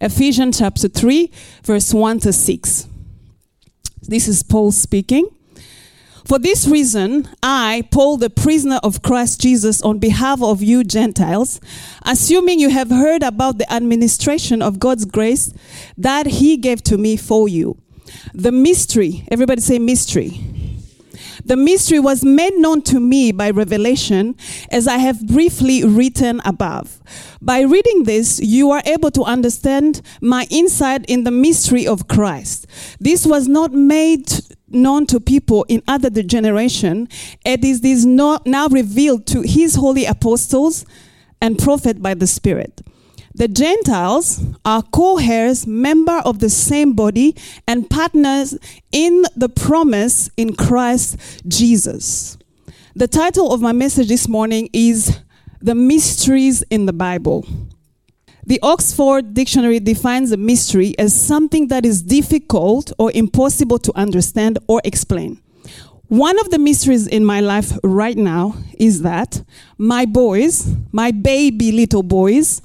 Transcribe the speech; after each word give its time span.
Ephesians 0.00 0.58
chapter 0.58 0.88
3, 0.88 1.30
verse 1.62 1.94
1 1.94 2.20
to 2.20 2.32
6. 2.32 2.86
This 4.02 4.28
is 4.28 4.42
Paul 4.42 4.72
speaking. 4.72 5.28
For 6.26 6.38
this 6.38 6.66
reason, 6.66 7.28
I, 7.42 7.84
Paul, 7.90 8.16
the 8.16 8.28
prisoner 8.28 8.80
of 8.82 9.00
Christ 9.00 9.40
Jesus, 9.40 9.80
on 9.80 9.98
behalf 9.98 10.42
of 10.42 10.60
you 10.62 10.82
Gentiles, 10.82 11.60
assuming 12.02 12.58
you 12.58 12.68
have 12.68 12.90
heard 12.90 13.22
about 13.22 13.58
the 13.58 13.72
administration 13.72 14.60
of 14.60 14.80
God's 14.80 15.04
grace 15.04 15.54
that 15.96 16.26
He 16.26 16.56
gave 16.56 16.82
to 16.84 16.98
me 16.98 17.16
for 17.16 17.48
you. 17.48 17.78
The 18.34 18.52
mystery, 18.52 19.24
everybody 19.30 19.60
say 19.60 19.78
mystery. 19.78 20.55
The 21.44 21.56
mystery 21.56 22.00
was 22.00 22.24
made 22.24 22.54
known 22.56 22.82
to 22.82 23.00
me 23.00 23.32
by 23.32 23.50
revelation, 23.50 24.36
as 24.70 24.86
I 24.86 24.98
have 24.98 25.26
briefly 25.26 25.84
written 25.84 26.40
above. 26.44 27.00
By 27.40 27.60
reading 27.60 28.04
this, 28.04 28.40
you 28.40 28.70
are 28.70 28.82
able 28.86 29.10
to 29.12 29.22
understand 29.22 30.02
my 30.20 30.46
insight 30.50 31.04
in 31.06 31.24
the 31.24 31.30
mystery 31.30 31.86
of 31.86 32.08
Christ. 32.08 32.66
This 33.00 33.26
was 33.26 33.48
not 33.48 33.72
made 33.72 34.32
known 34.68 35.06
to 35.06 35.20
people 35.20 35.64
in 35.68 35.82
other 35.86 36.10
generation. 36.10 37.08
It 37.44 37.64
is 37.64 37.80
this 37.82 38.04
now 38.04 38.68
revealed 38.70 39.26
to 39.28 39.42
his 39.42 39.76
holy 39.76 40.04
apostles 40.04 40.84
and 41.40 41.58
prophet 41.58 42.02
by 42.02 42.14
the 42.14 42.26
Spirit. 42.26 42.82
The 43.36 43.48
Gentiles 43.48 44.42
are 44.64 44.82
co 44.82 45.18
heirs, 45.18 45.66
member 45.66 46.22
of 46.24 46.38
the 46.38 46.48
same 46.48 46.94
body, 46.94 47.36
and 47.68 47.88
partners 47.90 48.56
in 48.92 49.26
the 49.36 49.50
promise 49.50 50.30
in 50.38 50.56
Christ 50.56 51.18
Jesus. 51.46 52.38
The 52.94 53.06
title 53.06 53.52
of 53.52 53.60
my 53.60 53.72
message 53.72 54.08
this 54.08 54.26
morning 54.26 54.70
is 54.72 55.20
The 55.60 55.74
Mysteries 55.74 56.62
in 56.70 56.86
the 56.86 56.94
Bible. 56.94 57.46
The 58.46 58.58
Oxford 58.62 59.34
Dictionary 59.34 59.80
defines 59.80 60.32
a 60.32 60.38
mystery 60.38 60.98
as 60.98 61.14
something 61.14 61.68
that 61.68 61.84
is 61.84 62.00
difficult 62.00 62.90
or 62.98 63.12
impossible 63.12 63.78
to 63.80 63.92
understand 63.94 64.58
or 64.66 64.80
explain. 64.82 65.42
One 66.08 66.38
of 66.38 66.48
the 66.48 66.58
mysteries 66.58 67.06
in 67.06 67.22
my 67.22 67.40
life 67.40 67.72
right 67.84 68.16
now 68.16 68.54
is 68.78 69.02
that 69.02 69.42
my 69.76 70.06
boys, 70.06 70.74
my 70.90 71.10
baby 71.10 71.70
little 71.70 72.02
boys, 72.02 72.62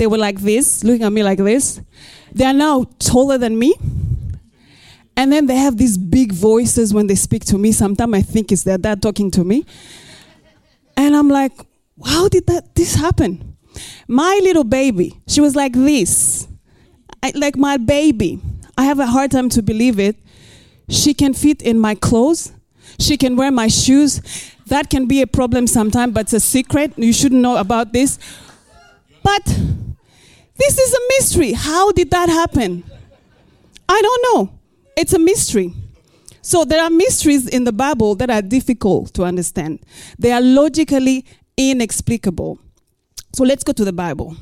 they 0.00 0.06
were 0.06 0.16
like 0.16 0.40
this, 0.40 0.82
looking 0.82 1.02
at 1.02 1.12
me 1.12 1.22
like 1.22 1.36
this. 1.36 1.78
They 2.32 2.46
are 2.46 2.54
now 2.54 2.84
taller 2.98 3.36
than 3.36 3.58
me. 3.58 3.74
And 5.14 5.30
then 5.30 5.44
they 5.44 5.56
have 5.56 5.76
these 5.76 5.98
big 5.98 6.32
voices 6.32 6.94
when 6.94 7.06
they 7.06 7.16
speak 7.16 7.44
to 7.46 7.58
me. 7.58 7.70
Sometimes 7.70 8.14
I 8.14 8.22
think 8.22 8.50
it's 8.50 8.62
their 8.62 8.78
dad 8.78 9.02
talking 9.02 9.30
to 9.32 9.44
me. 9.44 9.66
And 10.96 11.14
I'm 11.14 11.28
like, 11.28 11.52
how 12.02 12.30
did 12.30 12.46
that 12.46 12.74
this 12.74 12.94
happen? 12.94 13.58
My 14.08 14.40
little 14.42 14.64
baby, 14.64 15.20
she 15.28 15.42
was 15.42 15.54
like 15.54 15.74
this. 15.74 16.48
I, 17.22 17.32
like 17.34 17.58
my 17.58 17.76
baby. 17.76 18.40
I 18.78 18.84
have 18.84 19.00
a 19.00 19.06
hard 19.06 19.30
time 19.32 19.50
to 19.50 19.60
believe 19.60 20.00
it. 20.00 20.16
She 20.88 21.12
can 21.12 21.34
fit 21.34 21.60
in 21.60 21.78
my 21.78 21.94
clothes. 21.94 22.52
She 22.98 23.18
can 23.18 23.36
wear 23.36 23.50
my 23.50 23.68
shoes. 23.68 24.22
That 24.68 24.88
can 24.88 25.04
be 25.04 25.20
a 25.20 25.26
problem 25.26 25.66
sometimes, 25.66 26.14
but 26.14 26.20
it's 26.20 26.32
a 26.32 26.40
secret. 26.40 26.94
You 26.96 27.12
shouldn't 27.12 27.42
know 27.42 27.58
about 27.58 27.92
this. 27.92 28.18
But 29.22 29.60
this 30.60 30.78
is 30.78 30.92
a 30.92 31.00
mystery. 31.08 31.52
How 31.52 31.90
did 31.92 32.10
that 32.10 32.28
happen? 32.28 32.84
I 33.88 34.00
don't 34.00 34.22
know. 34.34 34.58
It's 34.96 35.12
a 35.12 35.18
mystery. 35.18 35.72
So 36.42 36.64
there 36.64 36.82
are 36.82 36.90
mysteries 36.90 37.48
in 37.48 37.64
the 37.64 37.72
Bible 37.72 38.14
that 38.16 38.30
are 38.30 38.42
difficult 38.42 39.12
to 39.14 39.24
understand. 39.24 39.80
They 40.18 40.32
are 40.32 40.40
logically 40.40 41.24
inexplicable. 41.56 42.58
So 43.34 43.44
let's 43.44 43.64
go 43.64 43.72
to 43.72 43.84
the 43.84 43.92
Bible. 43.92 44.36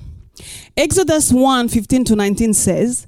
Exodus 0.77 1.33
1 1.33 1.69
15 1.69 2.05
to 2.05 2.17
19 2.17 2.55
says, 2.55 3.07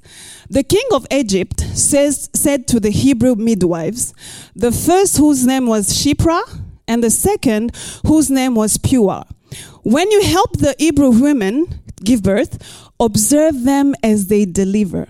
The 0.49 0.63
king 0.63 0.85
of 0.93 1.05
Egypt 1.11 1.61
says, 1.73 2.29
said 2.33 2.67
to 2.67 2.79
the 2.79 2.91
Hebrew 2.91 3.35
midwives, 3.35 4.13
the 4.55 4.71
first 4.71 5.17
whose 5.17 5.45
name 5.45 5.67
was 5.67 5.89
Shiphrah, 5.89 6.61
and 6.87 7.03
the 7.03 7.09
second 7.09 7.75
whose 8.05 8.29
name 8.29 8.55
was 8.55 8.77
Puah, 8.77 9.23
When 9.83 10.11
you 10.11 10.23
help 10.23 10.57
the 10.57 10.75
Hebrew 10.77 11.09
women 11.09 11.81
give 12.03 12.23
birth, 12.23 12.89
observe 12.99 13.63
them 13.63 13.95
as 14.03 14.27
they 14.27 14.45
deliver. 14.45 15.07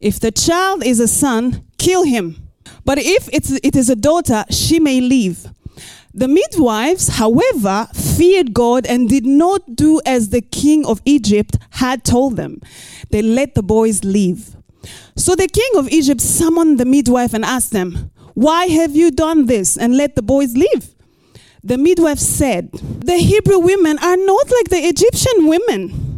If 0.00 0.20
the 0.20 0.30
child 0.30 0.84
is 0.84 1.00
a 1.00 1.08
son, 1.08 1.64
kill 1.78 2.04
him. 2.04 2.36
But 2.84 2.98
if 2.98 3.28
it's, 3.32 3.50
it 3.50 3.76
is 3.76 3.88
a 3.88 3.96
daughter, 3.96 4.44
she 4.50 4.78
may 4.78 5.00
live. 5.00 5.48
The 6.12 6.28
midwives, 6.28 7.08
however, 7.08 7.88
feared 7.92 8.54
God 8.54 8.86
and 8.86 9.08
did 9.08 9.26
not 9.26 9.74
do 9.74 10.00
as 10.06 10.28
the 10.28 10.42
king 10.42 10.86
of 10.86 11.02
Egypt 11.04 11.56
had 11.70 12.04
told 12.04 12.36
them. 12.36 12.60
They 13.10 13.20
let 13.20 13.54
the 13.54 13.64
boys 13.64 14.04
live. 14.04 14.54
So 15.16 15.34
the 15.34 15.48
king 15.48 15.70
of 15.76 15.88
Egypt 15.88 16.20
summoned 16.20 16.78
the 16.78 16.84
midwife 16.84 17.34
and 17.34 17.44
asked 17.44 17.72
them, 17.72 18.10
Why 18.34 18.66
have 18.66 18.94
you 18.94 19.10
done 19.10 19.46
this 19.46 19.76
and 19.76 19.96
let 19.96 20.14
the 20.14 20.22
boys 20.22 20.56
live? 20.56 20.94
The 21.64 21.78
midwife 21.78 22.18
said, 22.18 22.70
The 22.72 23.16
Hebrew 23.16 23.58
women 23.58 23.98
are 23.98 24.16
not 24.16 24.50
like 24.50 24.68
the 24.68 24.86
Egyptian 24.86 25.48
women 25.48 26.13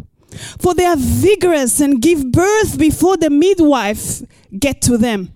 for 0.59 0.75
they 0.75 0.85
are 0.85 0.97
vigorous 0.97 1.81
and 1.81 2.01
give 2.01 2.31
birth 2.33 2.79
before 2.79 3.17
the 3.17 3.31
midwife 3.31 4.23
get 4.59 4.81
to 4.83 4.99
them. 4.99 5.33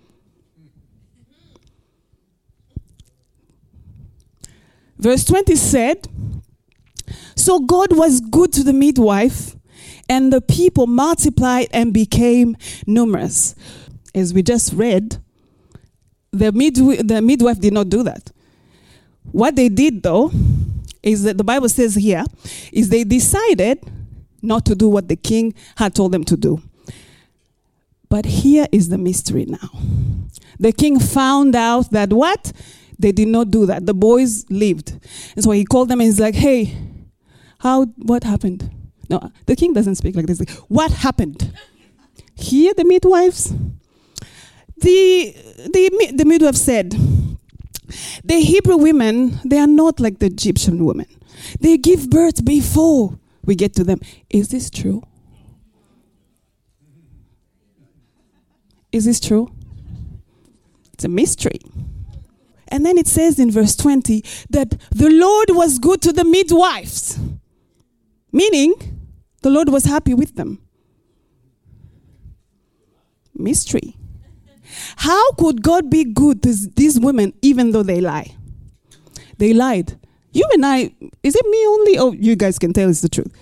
Verse 4.98 5.24
20 5.24 5.56
said, 5.56 6.08
So 7.34 7.60
God 7.60 7.96
was 7.96 8.20
good 8.20 8.52
to 8.52 8.62
the 8.62 8.74
midwife, 8.74 9.56
and 10.10 10.30
the 10.30 10.42
people 10.42 10.86
multiplied 10.86 11.68
and 11.72 11.94
became 11.94 12.56
numerous. 12.86 13.54
As 14.14 14.34
we 14.34 14.42
just 14.42 14.74
read, 14.74 15.16
the, 16.32 16.52
midw- 16.52 17.06
the 17.06 17.22
midwife 17.22 17.60
did 17.60 17.72
not 17.72 17.88
do 17.88 18.02
that. 18.02 18.30
What 19.32 19.56
they 19.56 19.70
did, 19.70 20.02
though, 20.02 20.30
is 21.02 21.22
that 21.22 21.38
the 21.38 21.44
Bible 21.44 21.68
says 21.70 21.94
here, 21.94 22.24
is 22.72 22.90
they 22.90 23.04
decided 23.04 23.80
not 24.42 24.64
to 24.66 24.74
do 24.74 24.88
what 24.88 25.08
the 25.08 25.16
king 25.16 25.54
had 25.76 25.94
told 25.94 26.12
them 26.12 26.24
to 26.24 26.36
do. 26.36 26.62
But 28.08 28.24
here 28.24 28.66
is 28.72 28.88
the 28.88 28.98
mystery 28.98 29.46
now. 29.46 29.70
The 30.58 30.72
king 30.72 30.98
found 30.98 31.54
out 31.54 31.90
that 31.92 32.12
what? 32.12 32.52
They 32.98 33.12
did 33.12 33.28
not 33.28 33.50
do 33.50 33.66
that. 33.66 33.86
The 33.86 33.94
boys 33.94 34.44
lived. 34.50 34.92
And 35.34 35.44
so 35.44 35.52
he 35.52 35.64
called 35.64 35.88
them 35.88 36.00
and 36.00 36.06
he's 36.06 36.20
like, 36.20 36.34
hey, 36.34 36.76
how, 37.60 37.86
what 37.96 38.24
happened? 38.24 38.70
No, 39.08 39.30
the 39.46 39.56
king 39.56 39.72
doesn't 39.72 39.94
speak 39.96 40.16
like 40.16 40.26
this. 40.26 40.40
What 40.68 40.90
happened? 40.92 41.52
Here, 42.34 42.72
the 42.74 42.84
midwives, 42.84 43.54
the, 44.78 45.34
the, 45.66 46.12
the 46.14 46.24
midwife 46.24 46.56
said, 46.56 46.94
the 48.24 48.40
Hebrew 48.40 48.76
women, 48.76 49.40
they 49.44 49.58
are 49.58 49.66
not 49.66 49.98
like 50.00 50.18
the 50.18 50.26
Egyptian 50.26 50.84
women. 50.84 51.06
They 51.60 51.76
give 51.76 52.10
birth 52.10 52.44
before 52.44 53.18
we 53.50 53.56
get 53.56 53.74
to 53.74 53.82
them. 53.82 54.00
Is 54.30 54.50
this 54.50 54.70
true? 54.70 55.02
Is 58.92 59.04
this 59.06 59.18
true? 59.18 59.50
It's 60.92 61.02
a 61.02 61.08
mystery. 61.08 61.58
And 62.68 62.86
then 62.86 62.96
it 62.96 63.08
says 63.08 63.40
in 63.40 63.50
verse 63.50 63.74
20 63.74 64.22
that 64.50 64.76
the 64.92 65.10
Lord 65.10 65.50
was 65.50 65.80
good 65.80 66.00
to 66.02 66.12
the 66.12 66.22
midwives, 66.22 67.18
meaning 68.30 68.74
the 69.42 69.50
Lord 69.50 69.68
was 69.68 69.84
happy 69.84 70.14
with 70.14 70.36
them. 70.36 70.60
Mystery. 73.34 73.96
How 74.94 75.32
could 75.32 75.60
God 75.60 75.90
be 75.90 76.04
good 76.04 76.40
to 76.44 76.54
these 76.76 77.00
women 77.00 77.32
even 77.42 77.72
though 77.72 77.82
they 77.82 78.00
lie? 78.00 78.36
They 79.38 79.52
lied. 79.52 79.99
You 80.32 80.48
and 80.52 80.64
I, 80.64 80.92
is 81.22 81.34
it 81.34 81.46
me 81.46 81.66
only? 81.66 81.98
Oh, 81.98 82.12
you 82.12 82.36
guys 82.36 82.58
can 82.58 82.72
tell 82.72 82.88
it's 82.88 83.00
the 83.00 83.08
truth. 83.08 83.32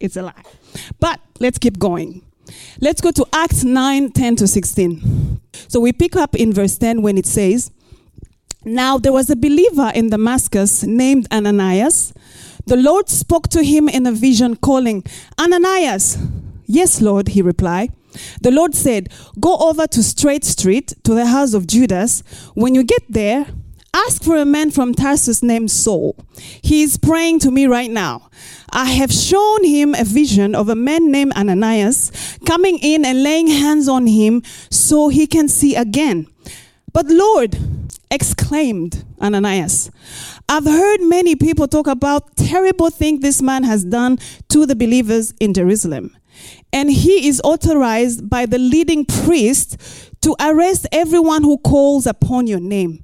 It's 0.00 0.16
a 0.16 0.22
lie. 0.22 0.42
But 1.00 1.20
let's 1.40 1.58
keep 1.58 1.78
going. 1.78 2.22
Let's 2.80 3.00
go 3.00 3.10
to 3.12 3.26
Acts 3.32 3.64
9 3.64 4.12
10 4.12 4.36
to 4.36 4.46
16. 4.46 5.40
So 5.68 5.80
we 5.80 5.92
pick 5.92 6.16
up 6.16 6.34
in 6.34 6.52
verse 6.52 6.76
10 6.78 7.02
when 7.02 7.16
it 7.18 7.26
says, 7.26 7.70
Now 8.64 8.98
there 8.98 9.12
was 9.12 9.30
a 9.30 9.36
believer 9.36 9.92
in 9.94 10.10
Damascus 10.10 10.82
named 10.82 11.26
Ananias. 11.32 12.12
The 12.66 12.76
Lord 12.76 13.08
spoke 13.08 13.48
to 13.48 13.62
him 13.62 13.88
in 13.88 14.06
a 14.06 14.12
vision, 14.12 14.56
calling, 14.56 15.04
Ananias. 15.38 16.18
Yes, 16.66 17.00
Lord, 17.00 17.28
he 17.28 17.42
replied. 17.42 17.92
The 18.40 18.50
Lord 18.50 18.74
said, 18.74 19.08
Go 19.38 19.56
over 19.58 19.86
to 19.88 20.02
Straight 20.02 20.44
Street 20.44 20.94
to 21.04 21.14
the 21.14 21.26
house 21.26 21.52
of 21.52 21.66
Judas. 21.66 22.22
When 22.54 22.74
you 22.74 22.82
get 22.84 23.02
there, 23.08 23.46
Ask 23.94 24.24
for 24.24 24.36
a 24.36 24.44
man 24.44 24.72
from 24.72 24.92
Tarsus 24.92 25.40
named 25.40 25.70
Saul. 25.70 26.16
He 26.62 26.82
is 26.82 26.98
praying 26.98 27.38
to 27.40 27.52
me 27.52 27.68
right 27.68 27.88
now. 27.90 28.28
I 28.72 28.86
have 28.86 29.12
shown 29.12 29.62
him 29.62 29.94
a 29.94 30.02
vision 30.02 30.56
of 30.56 30.68
a 30.68 30.74
man 30.74 31.12
named 31.12 31.32
Ananias 31.34 32.10
coming 32.44 32.80
in 32.82 33.04
and 33.04 33.22
laying 33.22 33.46
hands 33.46 33.86
on 33.86 34.08
him 34.08 34.42
so 34.68 35.10
he 35.10 35.28
can 35.28 35.46
see 35.46 35.76
again. 35.76 36.26
But 36.92 37.06
Lord, 37.06 37.56
exclaimed 38.10 39.04
Ananias, 39.20 39.92
I've 40.48 40.64
heard 40.64 41.00
many 41.00 41.36
people 41.36 41.68
talk 41.68 41.86
about 41.86 42.34
terrible 42.34 42.90
things 42.90 43.20
this 43.20 43.40
man 43.40 43.62
has 43.62 43.84
done 43.84 44.18
to 44.48 44.66
the 44.66 44.74
believers 44.74 45.32
in 45.38 45.54
Jerusalem. 45.54 46.16
And 46.72 46.90
he 46.90 47.28
is 47.28 47.40
authorized 47.44 48.28
by 48.28 48.46
the 48.46 48.58
leading 48.58 49.04
priest 49.04 50.10
to 50.22 50.34
arrest 50.40 50.88
everyone 50.90 51.44
who 51.44 51.58
calls 51.58 52.06
upon 52.06 52.48
your 52.48 52.58
name. 52.58 53.03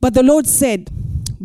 But 0.00 0.14
the 0.14 0.22
Lord 0.22 0.46
said, 0.46 0.90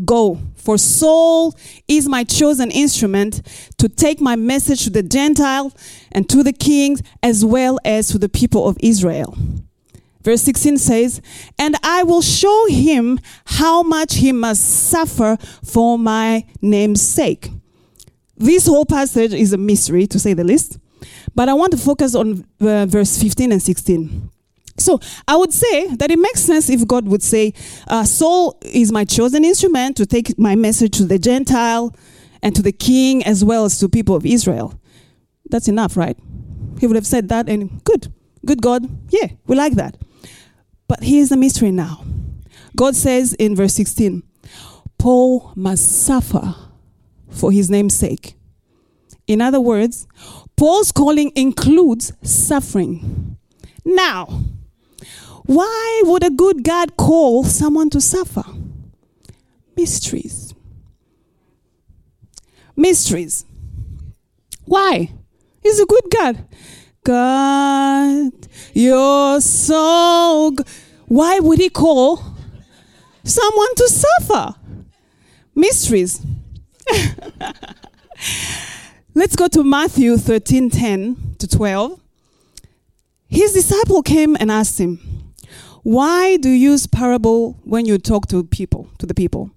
Go, 0.06 0.40
for 0.56 0.78
Saul 0.78 1.56
is 1.88 2.07
my 2.10 2.24
chosen 2.24 2.69
instrument 2.72 3.42
to 3.78 3.88
take 3.88 4.19
my 4.19 4.36
message 4.36 4.84
to 4.84 4.90
the 4.90 5.04
Gentile 5.04 5.72
and 6.12 6.28
to 6.30 6.44
the 6.44 6.52
kings 6.52 7.02
as 7.24 7.46
well 7.46 7.80
as 7.86 8.07
to 8.10 8.18
the 8.18 8.28
people 8.28 8.68
of 8.68 8.78
Israel. 8.81 9.38
Verse 10.22 10.42
16 10.42 10.80
says, 10.80 11.22
And 11.60 11.75
I 11.84 12.04
will 12.04 12.22
show 12.22 12.66
him 12.68 13.19
how 13.46 13.84
much 13.84 14.16
he 14.16 14.31
must 14.31 14.63
suffer 14.90 15.38
for 15.63 16.00
my 16.00 16.46
name's 16.62 17.01
sake. 17.01 17.51
This 18.36 18.66
whole 18.66 18.86
passage 18.86 19.34
is 19.34 19.54
a 19.54 19.58
mystery, 19.58 20.08
to 20.08 20.19
say 20.19 20.34
the 20.34 20.44
least, 20.44 20.80
but 21.36 21.48
I 21.48 21.54
want 21.54 21.72
to 21.72 21.78
focus 21.78 22.16
on 22.16 22.46
uh, 22.60 22.86
verse 22.88 23.22
15 23.22 23.51
and 23.51 23.62
16. 23.62 24.31
So 24.77 25.00
I 25.27 25.38
would 25.38 25.54
say 25.54 25.88
that 25.95 26.12
it 26.12 26.19
makes 26.19 26.42
sense 26.42 26.69
if 26.69 26.86
God 26.86 27.07
would 27.07 27.24
say, 27.24 27.54
uh, 27.88 28.04
Saul 28.04 28.60
is 28.62 28.92
my 28.92 29.06
chosen 29.06 29.45
instrument 29.45 29.95
to 29.98 30.06
take 30.06 30.38
my 30.38 30.56
message 30.56 30.98
to 30.98 31.06
the 31.06 31.18
Gentile 31.18 31.95
and 32.44 32.56
to 32.56 32.62
the 32.62 32.74
king 32.74 33.24
as 33.25 33.44
well 33.44 33.66
as 33.66 33.80
to 33.80 33.88
people 33.88 34.16
of 34.16 34.25
Israel. 34.25 34.80
That's 35.50 35.68
enough, 35.68 35.95
right? 35.95 36.18
He 36.80 36.88
would 36.88 36.95
have 36.95 37.07
said 37.07 37.30
that 37.30 37.48
and 37.48 37.83
good, 37.86 38.12
good 38.45 38.62
God, 38.62 38.86
yeah, 39.10 39.27
we 39.48 39.56
like 39.56 39.74
that. 39.74 39.95
But 40.88 41.04
here's 41.04 41.30
the 41.30 41.38
mystery 41.38 41.72
now. 41.72 42.04
God 42.75 42.95
says 42.95 43.33
in 43.33 43.56
verse 43.56 43.74
16, 43.74 44.24
Paul 44.98 45.54
must 45.56 46.04
suffer 46.06 46.56
for 47.30 47.51
his 47.51 47.69
name's 47.69 47.95
sake. 47.95 48.36
In 49.27 49.42
other 49.42 49.62
words, 49.62 50.07
Paul's 50.56 50.92
calling 50.92 51.31
includes 51.36 52.12
suffering. 52.22 53.38
Now, 53.83 54.44
why 55.45 56.01
would 56.06 56.24
a 56.24 56.30
good 56.30 56.63
God 56.63 56.97
call 56.97 57.44
someone 57.44 57.89
to 57.92 58.01
suffer? 58.01 58.44
Mysteries. 59.75 60.53
Mysteries. 62.75 63.45
Why? 64.65 65.12
He's 65.62 65.80
a 65.80 65.86
good 65.86 66.06
God. 66.12 66.45
God, 67.03 68.31
you're 68.74 69.39
so. 69.39 70.56
Why 71.07 71.39
would 71.39 71.59
he 71.59 71.69
call 71.69 72.24
someone 73.24 73.75
to 73.75 73.88
suffer? 73.88 74.56
Mysteries. 75.53 76.25
Let's 79.13 79.36
go 79.36 79.48
to 79.50 79.63
Matthew 79.63 80.18
13 80.18 80.71
10 80.71 81.36
to 81.38 81.48
12. 81.48 82.01
His 83.27 83.53
disciple 83.53 84.01
came 84.01 84.36
and 84.39 84.51
asked 84.51 84.80
him, 84.80 85.14
why 85.86 86.38
do 86.38 86.50
you 86.50 86.72
use 86.72 86.88
parable 86.88 87.60
when 87.64 87.86
you 87.86 88.00
talk 88.00 88.26
to 88.30 88.44
people, 88.44 88.90
to 88.98 89.06
the 89.06 89.14
people? 89.14 89.52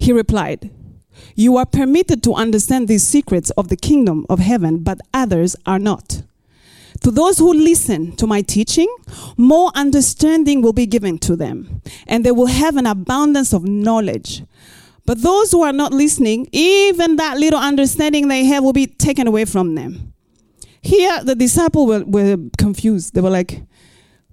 He 0.00 0.12
replied, 0.12 0.72
You 1.36 1.56
are 1.56 1.66
permitted 1.66 2.20
to 2.24 2.34
understand 2.34 2.88
these 2.88 3.06
secrets 3.06 3.50
of 3.50 3.68
the 3.68 3.76
kingdom 3.76 4.26
of 4.28 4.40
heaven, 4.40 4.78
but 4.82 4.98
others 5.14 5.54
are 5.66 5.78
not. 5.78 6.22
To 7.02 7.12
those 7.12 7.38
who 7.38 7.52
listen 7.54 8.16
to 8.16 8.26
my 8.26 8.42
teaching, 8.42 8.92
more 9.36 9.70
understanding 9.76 10.62
will 10.62 10.72
be 10.72 10.84
given 10.84 11.16
to 11.18 11.36
them, 11.36 11.80
and 12.08 12.26
they 12.26 12.32
will 12.32 12.46
have 12.46 12.76
an 12.76 12.86
abundance 12.86 13.52
of 13.54 13.62
knowledge. 13.62 14.42
But 15.06 15.22
those 15.22 15.52
who 15.52 15.62
are 15.62 15.72
not 15.72 15.92
listening, 15.92 16.48
even 16.50 17.14
that 17.16 17.38
little 17.38 17.60
understanding 17.60 18.26
they 18.26 18.46
have 18.46 18.64
will 18.64 18.72
be 18.72 18.88
taken 18.88 19.28
away 19.28 19.44
from 19.44 19.76
them. 19.76 20.12
Here, 20.82 21.22
the 21.22 21.36
disciples 21.36 21.88
were, 21.88 22.04
were 22.04 22.36
confused. 22.58 23.14
They 23.14 23.20
were 23.20 23.30
like, 23.30 23.62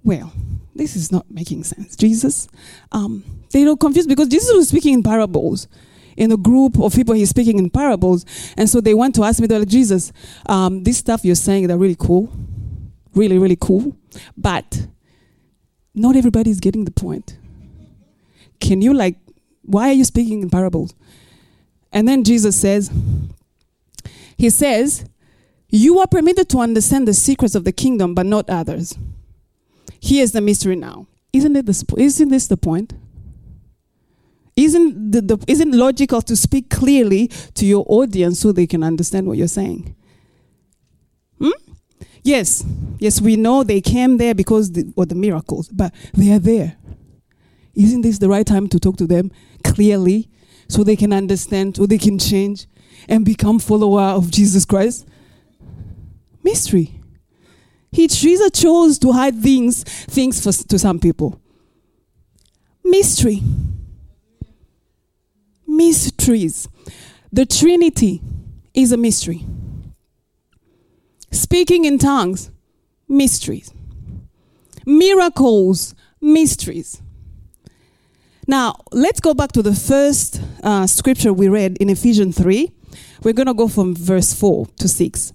Well, 0.02 0.32
this 0.76 0.96
is 0.96 1.10
not 1.10 1.30
making 1.30 1.64
sense. 1.64 1.96
Jesus, 1.96 2.48
um, 2.92 3.24
they 3.50 3.64
were 3.64 3.76
confused 3.76 4.08
because 4.08 4.28
Jesus 4.28 4.52
was 4.54 4.68
speaking 4.68 4.94
in 4.94 5.02
parables. 5.02 5.68
In 6.16 6.32
a 6.32 6.36
group 6.36 6.78
of 6.78 6.94
people, 6.94 7.14
he's 7.14 7.28
speaking 7.28 7.58
in 7.58 7.68
parables. 7.68 8.24
And 8.56 8.70
so 8.70 8.80
they 8.80 8.94
went 8.94 9.14
to 9.16 9.24
ask 9.24 9.40
me, 9.40 9.46
they're 9.46 9.58
like, 9.58 9.68
Jesus, 9.68 10.12
um, 10.46 10.82
this 10.82 10.96
stuff 10.96 11.24
you're 11.24 11.34
saying, 11.34 11.66
they're 11.66 11.76
really 11.76 11.96
cool. 11.98 12.32
Really, 13.14 13.38
really 13.38 13.58
cool. 13.60 13.96
But 14.36 14.86
not 15.94 16.16
everybody 16.16 16.50
is 16.50 16.60
getting 16.60 16.84
the 16.84 16.90
point. 16.90 17.38
Can 18.60 18.80
you, 18.80 18.94
like, 18.94 19.16
why 19.62 19.90
are 19.90 19.94
you 19.94 20.04
speaking 20.04 20.42
in 20.42 20.48
parables? 20.48 20.94
And 21.92 22.06
then 22.06 22.24
Jesus 22.24 22.60
says, 22.60 22.90
He 24.36 24.50
says, 24.50 25.04
You 25.68 25.98
are 25.98 26.06
permitted 26.06 26.48
to 26.50 26.58
understand 26.58 27.08
the 27.08 27.14
secrets 27.14 27.54
of 27.54 27.64
the 27.64 27.72
kingdom, 27.72 28.14
but 28.14 28.26
not 28.26 28.48
others. 28.48 28.96
Here's 30.06 30.30
the 30.30 30.40
mystery 30.40 30.76
now. 30.76 31.08
Isn't 31.32 31.56
it 31.56 31.66
the 31.66 31.94
isn't 31.98 32.28
this 32.28 32.46
the 32.46 32.56
point? 32.56 32.94
Isn't 34.54 35.10
the, 35.10 35.20
the 35.20 35.44
isn't 35.48 35.72
logical 35.72 36.22
to 36.22 36.36
speak 36.36 36.70
clearly 36.70 37.26
to 37.54 37.66
your 37.66 37.84
audience 37.88 38.38
so 38.38 38.52
they 38.52 38.68
can 38.68 38.84
understand 38.84 39.26
what 39.26 39.36
you're 39.36 39.48
saying? 39.48 39.96
Hmm? 41.40 41.50
Yes, 42.22 42.64
yes, 43.00 43.20
we 43.20 43.34
know 43.34 43.64
they 43.64 43.80
came 43.80 44.16
there 44.18 44.32
because 44.32 44.70
the, 44.70 44.92
of 44.96 45.08
the 45.08 45.16
miracles, 45.16 45.68
but 45.70 45.92
they 46.14 46.30
are 46.30 46.38
there. 46.38 46.76
Isn't 47.74 48.02
this 48.02 48.18
the 48.18 48.28
right 48.28 48.46
time 48.46 48.68
to 48.68 48.78
talk 48.78 48.96
to 48.98 49.08
them 49.08 49.32
clearly 49.64 50.30
so 50.68 50.84
they 50.84 50.94
can 50.94 51.12
understand, 51.12 51.76
so 51.76 51.84
they 51.84 51.98
can 51.98 52.20
change 52.20 52.68
and 53.08 53.24
become 53.24 53.58
follower 53.58 54.02
of 54.02 54.30
Jesus 54.30 54.64
Christ? 54.64 55.04
Mystery. 56.44 56.95
He 57.92 58.06
Jesus 58.08 58.50
chose 58.52 58.98
to 59.00 59.12
hide 59.12 59.36
things, 59.36 59.84
things 59.84 60.42
for, 60.42 60.52
to 60.68 60.78
some 60.78 60.98
people. 60.98 61.40
Mystery. 62.84 63.42
Mysteries. 65.66 66.68
The 67.32 67.46
Trinity 67.46 68.22
is 68.74 68.92
a 68.92 68.96
mystery. 68.96 69.44
Speaking 71.30 71.84
in 71.84 71.98
tongues, 71.98 72.50
mysteries. 73.08 73.72
Miracles, 74.86 75.94
mysteries. 76.20 77.02
Now, 78.46 78.76
let's 78.92 79.18
go 79.18 79.34
back 79.34 79.50
to 79.52 79.62
the 79.62 79.74
first 79.74 80.40
uh, 80.62 80.86
scripture 80.86 81.32
we 81.32 81.48
read 81.48 81.78
in 81.78 81.90
Ephesians 81.90 82.38
3. 82.38 82.70
We're 83.22 83.32
going 83.32 83.48
to 83.48 83.54
go 83.54 83.66
from 83.66 83.96
verse 83.96 84.32
4 84.32 84.66
to 84.78 84.88
6. 84.88 85.32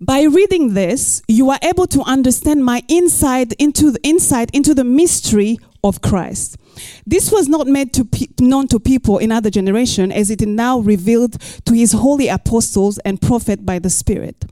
By 0.00 0.24
reading 0.24 0.74
this, 0.74 1.22
you 1.26 1.48
are 1.48 1.58
able 1.62 1.86
to 1.86 2.02
understand 2.02 2.62
my 2.62 2.82
insight 2.86 3.54
into 3.54 3.90
the 3.90 4.00
insight 4.02 4.50
into 4.52 4.74
the 4.74 4.84
mystery 4.84 5.56
of 5.82 6.02
Christ. 6.02 6.58
This 7.06 7.32
was 7.32 7.48
not 7.48 7.66
made 7.66 7.94
to 7.94 8.04
pe- 8.04 8.26
known 8.38 8.68
to 8.68 8.78
people 8.78 9.16
in 9.16 9.32
other 9.32 9.48
generation 9.48 10.12
as 10.12 10.30
it 10.30 10.42
is 10.42 10.48
now 10.48 10.80
revealed 10.80 11.40
to 11.64 11.72
his 11.72 11.92
holy 11.92 12.28
apostles 12.28 12.98
and 13.06 13.22
prophet 13.22 13.64
by 13.64 13.78
the 13.78 13.88
Spirit. 13.88 14.44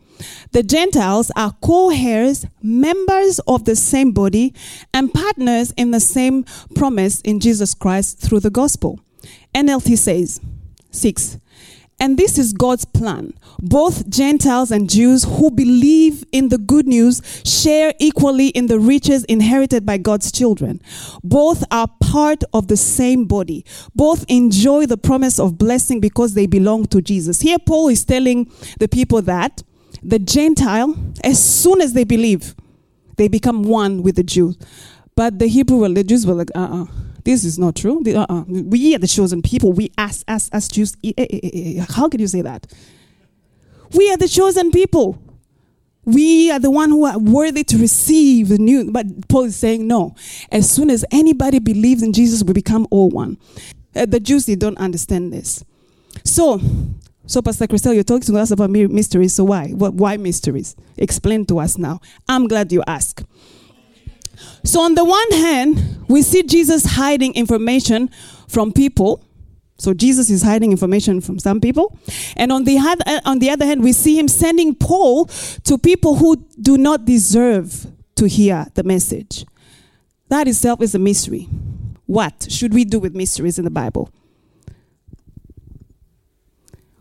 The 0.52 0.62
Gentiles 0.62 1.30
are 1.36 1.54
co-heirs, 1.60 2.46
members 2.62 3.38
of 3.40 3.66
the 3.66 3.76
same 3.76 4.12
body, 4.12 4.54
and 4.94 5.12
partners 5.12 5.74
in 5.76 5.90
the 5.90 6.00
same 6.00 6.44
promise 6.74 7.20
in 7.20 7.38
Jesus 7.38 7.74
Christ 7.74 8.18
through 8.18 8.40
the 8.40 8.48
gospel. 8.48 8.98
NLT 9.54 9.98
says, 9.98 10.40
6. 10.90 11.36
And 12.04 12.18
this 12.18 12.36
is 12.36 12.52
God's 12.52 12.84
plan. 12.84 13.32
Both 13.60 14.10
Gentiles 14.10 14.70
and 14.70 14.90
Jews 14.90 15.24
who 15.24 15.50
believe 15.50 16.22
in 16.32 16.50
the 16.50 16.58
good 16.58 16.86
news 16.86 17.22
share 17.46 17.94
equally 17.98 18.48
in 18.48 18.66
the 18.66 18.78
riches 18.78 19.24
inherited 19.24 19.86
by 19.86 19.96
God's 19.96 20.30
children. 20.30 20.82
Both 21.22 21.64
are 21.70 21.88
part 22.02 22.44
of 22.52 22.68
the 22.68 22.76
same 22.76 23.24
body. 23.24 23.64
Both 23.94 24.26
enjoy 24.28 24.84
the 24.84 24.98
promise 24.98 25.38
of 25.38 25.56
blessing 25.56 25.98
because 25.98 26.34
they 26.34 26.46
belong 26.46 26.84
to 26.88 27.00
Jesus. 27.00 27.40
Here, 27.40 27.58
Paul 27.58 27.88
is 27.88 28.04
telling 28.04 28.52
the 28.78 28.86
people 28.86 29.22
that 29.22 29.62
the 30.02 30.18
Gentile, 30.18 30.94
as 31.24 31.42
soon 31.42 31.80
as 31.80 31.94
they 31.94 32.04
believe, 32.04 32.54
they 33.16 33.28
become 33.28 33.62
one 33.62 34.02
with 34.02 34.16
the 34.16 34.24
Jews. 34.24 34.58
But 35.16 35.38
the 35.38 35.46
Hebrew, 35.46 35.88
the 35.94 36.04
Jews 36.04 36.26
were 36.26 36.34
like, 36.34 36.50
uh 36.54 36.58
uh-uh. 36.58 36.82
uh 36.82 36.86
this 37.24 37.44
is 37.44 37.58
not 37.58 37.74
true. 37.74 38.02
uh-uh. 38.06 38.44
We 38.46 38.94
are 38.94 38.98
the 38.98 39.06
chosen 39.08 39.42
people. 39.42 39.72
We 39.72 39.90
ask, 39.96 40.24
ask, 40.28 40.54
ask 40.54 40.70
Jews. 40.72 40.96
Eh, 41.02 41.12
eh, 41.16 41.26
eh, 41.42 41.86
how 41.88 42.08
can 42.08 42.20
you 42.20 42.26
say 42.26 42.42
that? 42.42 42.66
We 43.94 44.10
are 44.10 44.16
the 44.16 44.28
chosen 44.28 44.70
people. 44.70 45.18
We 46.04 46.50
are 46.50 46.58
the 46.58 46.70
one 46.70 46.90
who 46.90 47.06
are 47.06 47.18
worthy 47.18 47.64
to 47.64 47.78
receive 47.78 48.48
the 48.48 48.58
new. 48.58 48.90
But 48.90 49.28
Paul 49.28 49.44
is 49.44 49.56
saying 49.56 49.86
no. 49.86 50.14
As 50.52 50.68
soon 50.70 50.90
as 50.90 51.04
anybody 51.10 51.58
believes 51.60 52.02
in 52.02 52.12
Jesus, 52.12 52.42
we 52.42 52.52
become 52.52 52.86
all 52.90 53.08
one. 53.08 53.38
Uh, 53.96 54.04
the 54.04 54.20
Jews 54.20 54.44
they 54.44 54.56
don't 54.56 54.76
understand 54.76 55.32
this. 55.32 55.64
So, 56.24 56.60
so 57.26 57.40
Pastor 57.40 57.66
Christelle, 57.66 57.94
you're 57.94 58.04
talking 58.04 58.34
to 58.34 58.38
us 58.38 58.50
about 58.50 58.68
mysteries. 58.68 59.34
So 59.34 59.44
why? 59.44 59.68
What? 59.68 59.94
Why 59.94 60.18
mysteries? 60.18 60.76
Explain 60.98 61.46
to 61.46 61.58
us 61.58 61.78
now. 61.78 62.00
I'm 62.28 62.48
glad 62.48 62.70
you 62.70 62.82
ask. 62.86 63.22
So, 64.64 64.80
on 64.80 64.94
the 64.94 65.04
one 65.04 65.30
hand, 65.32 66.04
we 66.08 66.22
see 66.22 66.42
Jesus 66.42 66.84
hiding 66.84 67.34
information 67.34 68.10
from 68.48 68.72
people. 68.72 69.24
So 69.76 69.92
Jesus 69.92 70.30
is 70.30 70.42
hiding 70.42 70.70
information 70.70 71.20
from 71.20 71.40
some 71.40 71.60
people, 71.60 71.98
and 72.36 72.52
on 72.52 72.62
the 72.62 72.78
other, 72.78 73.02
uh, 73.06 73.20
on 73.24 73.40
the 73.40 73.50
other 73.50 73.66
hand, 73.66 73.82
we 73.82 73.92
see 73.92 74.16
him 74.16 74.28
sending 74.28 74.72
Paul 74.72 75.26
to 75.64 75.76
people 75.76 76.14
who 76.14 76.36
do 76.60 76.78
not 76.78 77.04
deserve 77.04 77.88
to 78.14 78.28
hear 78.28 78.66
the 78.74 78.84
message. 78.84 79.44
That 80.28 80.46
itself 80.46 80.80
is 80.80 80.94
a 80.94 81.00
mystery. 81.00 81.48
What 82.06 82.46
should 82.48 82.72
we 82.72 82.84
do 82.84 83.00
with 83.00 83.14
mysteries 83.14 83.58
in 83.58 83.64
the 83.64 83.70
Bible? 83.70 84.10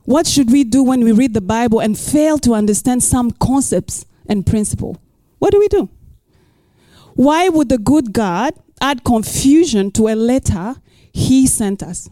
What 0.06 0.28
should 0.28 0.52
we 0.52 0.64
do 0.64 0.84
when 0.84 1.04
we 1.04 1.12
read 1.12 1.34
the 1.34 1.42
Bible 1.42 1.80
and 1.80 1.98
fail 1.98 2.38
to 2.40 2.54
understand 2.54 3.04
some 3.04 3.32
concepts 3.32 4.06
and 4.28 4.46
principle? 4.46 5.02
What 5.40 5.52
do 5.52 5.60
we 5.60 5.68
do? 5.68 5.90
Why 7.16 7.50
would 7.50 7.70
the 7.70 7.78
good 7.78 8.14
God 8.14 8.54
add 8.82 9.04
confusion 9.04 9.92
to 9.92 10.08
a 10.08 10.16
letter 10.16 10.76
he 11.12 11.48
sent 11.48 11.84
us? 11.84 12.10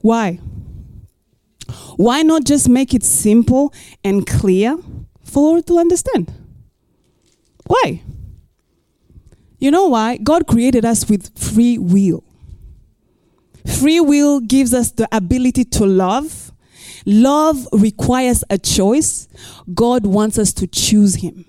Why? 0.00 0.40
Why 1.96 2.22
not 2.22 2.44
just 2.44 2.68
make 2.68 2.94
it 2.94 3.02
simple 3.02 3.72
and 4.02 4.26
clear 4.26 4.76
for 5.24 5.56
all 5.56 5.62
to 5.62 5.78
understand? 5.78 6.32
Why? 7.66 8.02
You 9.58 9.70
know 9.70 9.86
why? 9.86 10.16
God 10.16 10.46
created 10.46 10.84
us 10.84 11.08
with 11.08 11.38
free 11.38 11.78
will. 11.78 12.24
Free 13.78 14.00
will 14.00 14.40
gives 14.40 14.74
us 14.74 14.90
the 14.90 15.08
ability 15.12 15.64
to 15.66 15.86
love. 15.86 16.52
Love 17.06 17.68
requires 17.72 18.42
a 18.50 18.58
choice. 18.58 19.28
God 19.72 20.04
wants 20.04 20.38
us 20.38 20.52
to 20.54 20.66
choose 20.66 21.16
Him. 21.16 21.44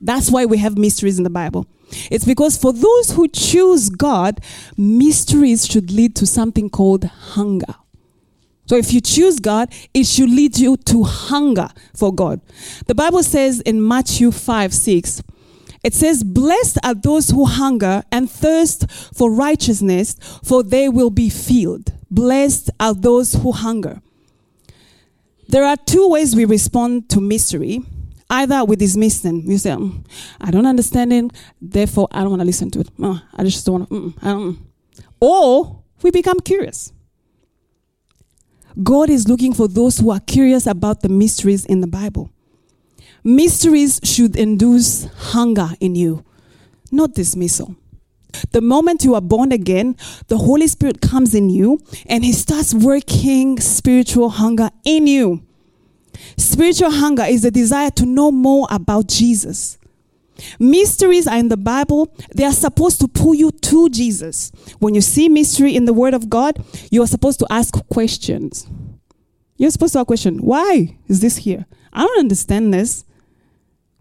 That's 0.00 0.30
why 0.30 0.46
we 0.46 0.58
have 0.58 0.78
mysteries 0.78 1.18
in 1.18 1.24
the 1.24 1.30
Bible. 1.30 1.66
It's 2.10 2.24
because 2.24 2.56
for 2.56 2.72
those 2.72 3.12
who 3.12 3.28
choose 3.28 3.88
God, 3.88 4.40
mysteries 4.76 5.66
should 5.66 5.90
lead 5.90 6.14
to 6.16 6.26
something 6.26 6.70
called 6.70 7.04
hunger. 7.04 7.74
So 8.66 8.76
if 8.76 8.92
you 8.92 9.00
choose 9.00 9.40
God, 9.40 9.72
it 9.92 10.06
should 10.06 10.30
lead 10.30 10.58
you 10.58 10.76
to 10.76 11.02
hunger 11.02 11.68
for 11.94 12.14
God. 12.14 12.40
The 12.86 12.94
Bible 12.94 13.22
says 13.22 13.60
in 13.60 13.86
Matthew 13.86 14.30
5 14.30 14.72
6, 14.72 15.22
it 15.82 15.92
says, 15.92 16.24
Blessed 16.24 16.78
are 16.82 16.94
those 16.94 17.28
who 17.28 17.44
hunger 17.44 18.04
and 18.10 18.30
thirst 18.30 18.90
for 18.90 19.30
righteousness, 19.30 20.16
for 20.42 20.62
they 20.62 20.88
will 20.88 21.10
be 21.10 21.28
filled. 21.28 21.92
Blessed 22.10 22.70
are 22.80 22.94
those 22.94 23.34
who 23.34 23.52
hunger. 23.52 24.00
There 25.46 25.64
are 25.64 25.76
two 25.76 26.08
ways 26.08 26.34
we 26.34 26.46
respond 26.46 27.10
to 27.10 27.20
mystery. 27.20 27.82
Either 28.30 28.64
we 28.64 28.76
dismiss 28.76 29.20
them, 29.20 29.46
we 29.46 29.58
say, 29.58 29.70
mm, 29.70 30.04
I 30.40 30.50
don't 30.50 30.66
understand 30.66 31.12
it, 31.12 31.30
therefore 31.60 32.08
I 32.10 32.20
don't 32.20 32.30
want 32.30 32.40
to 32.40 32.46
listen 32.46 32.70
to 32.72 32.80
it. 32.80 32.88
I 32.98 33.44
just 33.44 33.64
don't 33.66 33.88
want 33.90 33.90
to. 33.90 33.94
Mm, 33.94 34.14
mm. 34.20 34.56
Or 35.20 35.82
we 36.02 36.10
become 36.10 36.40
curious. 36.40 36.92
God 38.82 39.08
is 39.08 39.28
looking 39.28 39.52
for 39.52 39.68
those 39.68 39.98
who 39.98 40.10
are 40.10 40.20
curious 40.20 40.66
about 40.66 41.02
the 41.02 41.08
mysteries 41.08 41.64
in 41.64 41.80
the 41.80 41.86
Bible. 41.86 42.30
Mysteries 43.22 44.00
should 44.02 44.36
induce 44.36 45.04
hunger 45.04 45.70
in 45.80 45.94
you, 45.94 46.24
not 46.90 47.14
dismissal. 47.14 47.76
The 48.50 48.60
moment 48.60 49.04
you 49.04 49.14
are 49.14 49.20
born 49.20 49.52
again, 49.52 49.96
the 50.26 50.38
Holy 50.38 50.66
Spirit 50.66 51.00
comes 51.00 51.34
in 51.34 51.50
you 51.50 51.80
and 52.06 52.24
He 52.24 52.32
starts 52.32 52.74
working 52.74 53.60
spiritual 53.60 54.30
hunger 54.30 54.70
in 54.84 55.06
you. 55.06 55.42
Spiritual 56.36 56.90
hunger 56.90 57.24
is 57.24 57.42
the 57.42 57.50
desire 57.50 57.90
to 57.92 58.06
know 58.06 58.30
more 58.30 58.66
about 58.70 59.08
Jesus. 59.08 59.78
Mysteries 60.58 61.26
are 61.26 61.38
in 61.38 61.48
the 61.48 61.56
Bible. 61.56 62.12
They 62.34 62.44
are 62.44 62.52
supposed 62.52 63.00
to 63.00 63.08
pull 63.08 63.34
you 63.34 63.50
to 63.50 63.88
Jesus. 63.88 64.50
When 64.78 64.94
you 64.94 65.00
see 65.00 65.28
mystery 65.28 65.76
in 65.76 65.84
the 65.84 65.92
Word 65.92 66.14
of 66.14 66.28
God, 66.28 66.62
you 66.90 67.02
are 67.02 67.06
supposed 67.06 67.38
to 67.40 67.46
ask 67.50 67.74
questions. 67.88 68.66
You're 69.56 69.70
supposed 69.70 69.92
to 69.92 70.00
ask 70.00 70.04
a 70.04 70.06
question. 70.06 70.38
Why 70.38 70.98
is 71.06 71.20
this 71.20 71.36
here? 71.36 71.66
I 71.92 72.04
don't 72.04 72.18
understand 72.18 72.74
this. 72.74 73.04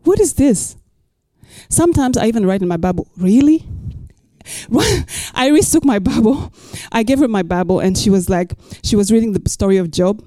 What 0.03 0.19
is 0.19 0.33
this? 0.33 0.75
Sometimes 1.69 2.17
I 2.17 2.25
even 2.25 2.45
write 2.45 2.61
in 2.61 2.67
my 2.67 2.77
Bible, 2.77 3.07
really? 3.15 3.65
I 5.35 5.61
took 5.61 5.85
my 5.85 5.99
Bible. 5.99 6.51
I 6.91 7.03
gave 7.03 7.19
her 7.19 7.27
my 7.27 7.43
Bible, 7.43 7.79
and 7.79 7.97
she 7.97 8.09
was 8.09 8.29
like, 8.29 8.53
she 8.83 8.95
was 8.95 9.11
reading 9.11 9.33
the 9.33 9.49
story 9.49 9.77
of 9.77 9.91
Job. 9.91 10.23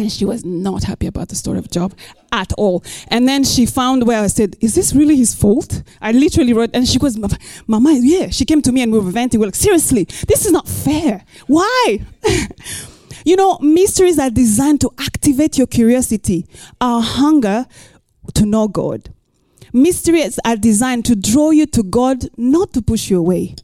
And 0.00 0.10
she 0.10 0.24
was 0.24 0.46
not 0.46 0.84
happy 0.84 1.06
about 1.06 1.28
the 1.28 1.34
story 1.34 1.58
of 1.58 1.70
Job 1.70 1.92
at 2.32 2.54
all. 2.54 2.82
And 3.08 3.28
then 3.28 3.44
she 3.44 3.66
found 3.66 4.06
where 4.06 4.22
I 4.22 4.28
said, 4.28 4.56
Is 4.60 4.74
this 4.74 4.94
really 4.94 5.14
his 5.14 5.34
fault? 5.34 5.82
I 6.00 6.12
literally 6.12 6.54
wrote, 6.54 6.70
and 6.72 6.88
she 6.88 6.98
goes, 6.98 7.18
Mama, 7.66 7.92
yeah. 8.00 8.30
She 8.30 8.46
came 8.46 8.62
to 8.62 8.72
me 8.72 8.80
and 8.80 8.90
we 8.90 8.98
were 8.98 9.10
venting. 9.10 9.40
We 9.40 9.44
are 9.44 9.48
like, 9.48 9.54
Seriously, 9.54 10.04
this 10.26 10.46
is 10.46 10.52
not 10.52 10.66
fair. 10.66 11.26
Why? 11.48 11.98
you 13.26 13.36
know, 13.36 13.58
mysteries 13.58 14.18
are 14.18 14.30
designed 14.30 14.80
to 14.80 14.90
activate 14.98 15.58
your 15.58 15.66
curiosity, 15.66 16.46
our 16.80 17.02
hunger 17.02 17.66
to 18.32 18.46
know 18.46 18.68
God. 18.68 19.12
Mysteries 19.74 20.40
are 20.46 20.56
designed 20.56 21.04
to 21.04 21.14
draw 21.14 21.50
you 21.50 21.66
to 21.66 21.82
God, 21.82 22.24
not 22.38 22.72
to 22.72 22.80
push 22.80 23.10
you 23.10 23.18
away. 23.18 23.54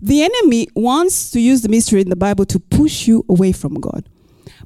The 0.00 0.22
enemy 0.22 0.68
wants 0.74 1.30
to 1.32 1.40
use 1.40 1.60
the 1.60 1.68
mystery 1.68 2.00
in 2.00 2.08
the 2.08 2.16
Bible 2.16 2.46
to 2.46 2.58
push 2.58 3.06
you 3.06 3.26
away 3.28 3.52
from 3.52 3.74
God. 3.74 4.08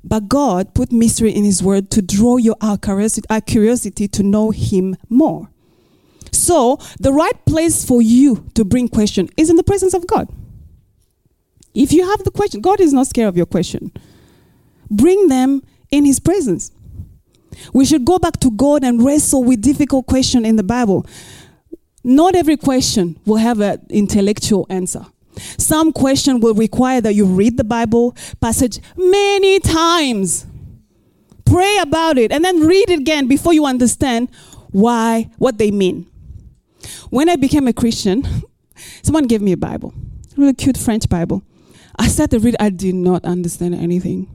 But 0.02 0.28
God 0.28 0.74
put 0.74 0.92
mystery 0.92 1.32
in 1.32 1.44
His 1.44 1.62
Word 1.62 1.90
to 1.90 2.02
draw 2.02 2.36
your 2.36 2.56
our 2.60 2.78
curiosity, 2.78 3.26
curiosity 3.46 4.08
to 4.08 4.22
know 4.22 4.50
Him 4.50 4.96
more. 5.08 5.50
So, 6.32 6.78
the 6.98 7.12
right 7.12 7.44
place 7.44 7.84
for 7.84 8.00
you 8.00 8.46
to 8.54 8.64
bring 8.64 8.88
question 8.88 9.28
is 9.36 9.50
in 9.50 9.56
the 9.56 9.62
presence 9.62 9.94
of 9.94 10.06
God. 10.06 10.28
If 11.74 11.92
you 11.92 12.08
have 12.08 12.24
the 12.24 12.30
question, 12.30 12.60
God 12.60 12.80
is 12.80 12.92
not 12.92 13.06
scared 13.06 13.28
of 13.28 13.36
your 13.36 13.46
question. 13.46 13.92
Bring 14.90 15.28
them 15.28 15.62
in 15.90 16.04
His 16.04 16.18
presence. 16.18 16.72
We 17.72 17.84
should 17.84 18.04
go 18.04 18.18
back 18.18 18.40
to 18.40 18.50
God 18.50 18.84
and 18.84 19.04
wrestle 19.04 19.44
with 19.44 19.60
difficult 19.60 20.06
question 20.06 20.44
in 20.44 20.56
the 20.56 20.62
Bible. 20.62 21.06
Not 22.02 22.34
every 22.34 22.56
question 22.56 23.18
will 23.26 23.36
have 23.36 23.60
an 23.60 23.84
intellectual 23.90 24.66
answer. 24.70 25.06
Some 25.58 25.92
question 25.92 26.40
will 26.40 26.54
require 26.54 27.00
that 27.00 27.14
you 27.14 27.24
read 27.24 27.56
the 27.56 27.64
Bible 27.64 28.16
passage 28.40 28.80
many 28.96 29.60
times. 29.60 30.46
Pray 31.44 31.78
about 31.78 32.18
it 32.18 32.30
and 32.30 32.44
then 32.44 32.66
read 32.66 32.90
it 32.90 33.00
again 33.00 33.26
before 33.26 33.52
you 33.52 33.66
understand 33.66 34.30
why, 34.70 35.30
what 35.38 35.58
they 35.58 35.70
mean. 35.70 36.06
When 37.10 37.28
I 37.28 37.36
became 37.36 37.66
a 37.66 37.72
Christian, 37.72 38.26
someone 39.02 39.26
gave 39.26 39.42
me 39.42 39.52
a 39.52 39.56
Bible, 39.56 39.92
a 40.36 40.40
really 40.40 40.54
cute 40.54 40.76
French 40.76 41.08
Bible. 41.08 41.42
I 41.98 42.08
started 42.08 42.38
to 42.38 42.44
read, 42.44 42.56
I 42.60 42.70
did 42.70 42.94
not 42.94 43.24
understand 43.24 43.74
anything. 43.74 44.28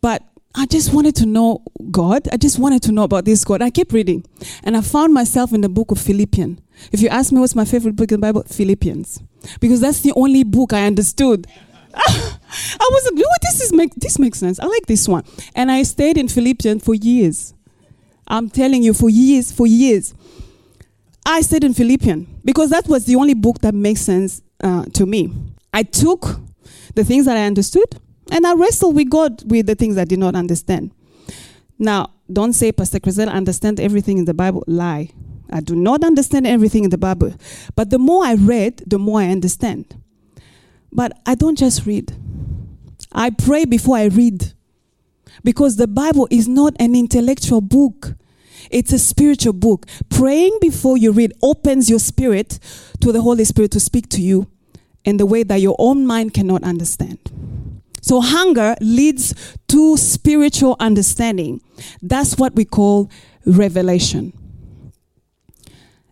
But 0.00 0.22
I 0.54 0.66
just 0.66 0.92
wanted 0.92 1.14
to 1.16 1.26
know 1.26 1.62
God. 1.90 2.28
I 2.32 2.36
just 2.36 2.58
wanted 2.58 2.82
to 2.84 2.92
know 2.92 3.04
about 3.04 3.24
this 3.24 3.44
God. 3.44 3.62
I 3.62 3.70
kept 3.70 3.92
reading. 3.92 4.24
And 4.64 4.76
I 4.76 4.80
found 4.80 5.12
myself 5.14 5.52
in 5.52 5.60
the 5.60 5.68
book 5.68 5.90
of 5.90 6.00
Philippians. 6.00 6.58
If 6.92 7.00
you 7.00 7.08
ask 7.08 7.32
me 7.32 7.40
what's 7.40 7.54
my 7.54 7.64
favorite 7.64 7.96
book 7.96 8.10
in 8.12 8.20
the 8.20 8.26
Bible, 8.26 8.42
Philippians 8.44 9.22
because 9.60 9.80
that's 9.80 10.00
the 10.00 10.12
only 10.16 10.44
book 10.44 10.72
I 10.72 10.86
understood. 10.86 11.46
I 11.94 12.88
was 12.90 13.10
like, 13.12 13.40
this 13.42 13.60
is 13.60 13.72
make 13.72 13.94
this 13.94 14.18
makes 14.18 14.38
sense. 14.38 14.60
I 14.60 14.66
like 14.66 14.86
this 14.86 15.08
one. 15.08 15.24
And 15.54 15.70
I 15.70 15.82
stayed 15.82 16.16
in 16.16 16.28
Philippians 16.28 16.84
for 16.84 16.94
years. 16.94 17.54
I'm 18.26 18.48
telling 18.48 18.82
you, 18.82 18.94
for 18.94 19.10
years, 19.10 19.50
for 19.50 19.66
years. 19.66 20.14
I 21.26 21.40
stayed 21.42 21.64
in 21.64 21.74
Philippians 21.74 22.28
because 22.44 22.70
that 22.70 22.86
was 22.86 23.04
the 23.04 23.16
only 23.16 23.34
book 23.34 23.58
that 23.60 23.74
makes 23.74 24.02
sense 24.02 24.40
uh, 24.62 24.84
to 24.94 25.04
me. 25.04 25.32
I 25.74 25.82
took 25.82 26.40
the 26.94 27.04
things 27.04 27.26
that 27.26 27.36
I 27.36 27.44
understood 27.46 28.00
and 28.30 28.46
I 28.46 28.54
wrestled 28.54 28.96
with 28.96 29.10
God 29.10 29.50
with 29.50 29.66
the 29.66 29.74
things 29.74 29.98
I 29.98 30.04
did 30.04 30.18
not 30.18 30.34
understand. 30.34 30.92
Now, 31.78 32.10
don't 32.32 32.52
say 32.52 32.72
Pastor 32.72 33.00
Christelle 33.00 33.30
understand 33.30 33.80
everything 33.80 34.18
in 34.18 34.24
the 34.24 34.34
Bible. 34.34 34.62
Lie. 34.66 35.10
I 35.52 35.60
do 35.60 35.74
not 35.74 36.04
understand 36.04 36.46
everything 36.46 36.84
in 36.84 36.90
the 36.90 36.98
Bible. 36.98 37.34
But 37.74 37.90
the 37.90 37.98
more 37.98 38.24
I 38.24 38.34
read, 38.34 38.82
the 38.86 38.98
more 38.98 39.20
I 39.20 39.28
understand. 39.28 40.00
But 40.92 41.12
I 41.26 41.34
don't 41.34 41.58
just 41.58 41.86
read, 41.86 42.16
I 43.12 43.30
pray 43.30 43.64
before 43.64 43.96
I 43.96 44.06
read. 44.06 44.52
Because 45.42 45.76
the 45.76 45.86
Bible 45.86 46.28
is 46.30 46.48
not 46.48 46.74
an 46.78 46.94
intellectual 46.94 47.60
book, 47.60 48.14
it's 48.70 48.92
a 48.92 48.98
spiritual 48.98 49.54
book. 49.54 49.86
Praying 50.10 50.58
before 50.60 50.98
you 50.98 51.12
read 51.12 51.32
opens 51.42 51.88
your 51.88 51.98
spirit 51.98 52.58
to 53.00 53.10
the 53.12 53.22
Holy 53.22 53.44
Spirit 53.44 53.70
to 53.72 53.80
speak 53.80 54.08
to 54.10 54.20
you 54.20 54.48
in 55.04 55.16
the 55.16 55.26
way 55.26 55.42
that 55.42 55.60
your 55.60 55.76
own 55.78 56.06
mind 56.06 56.34
cannot 56.34 56.62
understand. 56.62 57.18
So, 58.02 58.20
hunger 58.20 58.76
leads 58.80 59.56
to 59.68 59.96
spiritual 59.96 60.76
understanding. 60.80 61.60
That's 62.02 62.38
what 62.38 62.54
we 62.54 62.64
call 62.64 63.10
revelation. 63.44 64.32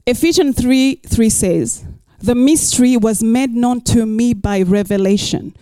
Ephesians 0.08 0.58
3 0.58 1.02
3 1.06 1.28
says, 1.28 1.84
The 2.20 2.34
mystery 2.34 2.96
was 2.96 3.22
made 3.22 3.50
known 3.50 3.82
to 3.82 4.06
me 4.06 4.32
by 4.32 4.62
revelation, 4.62 5.54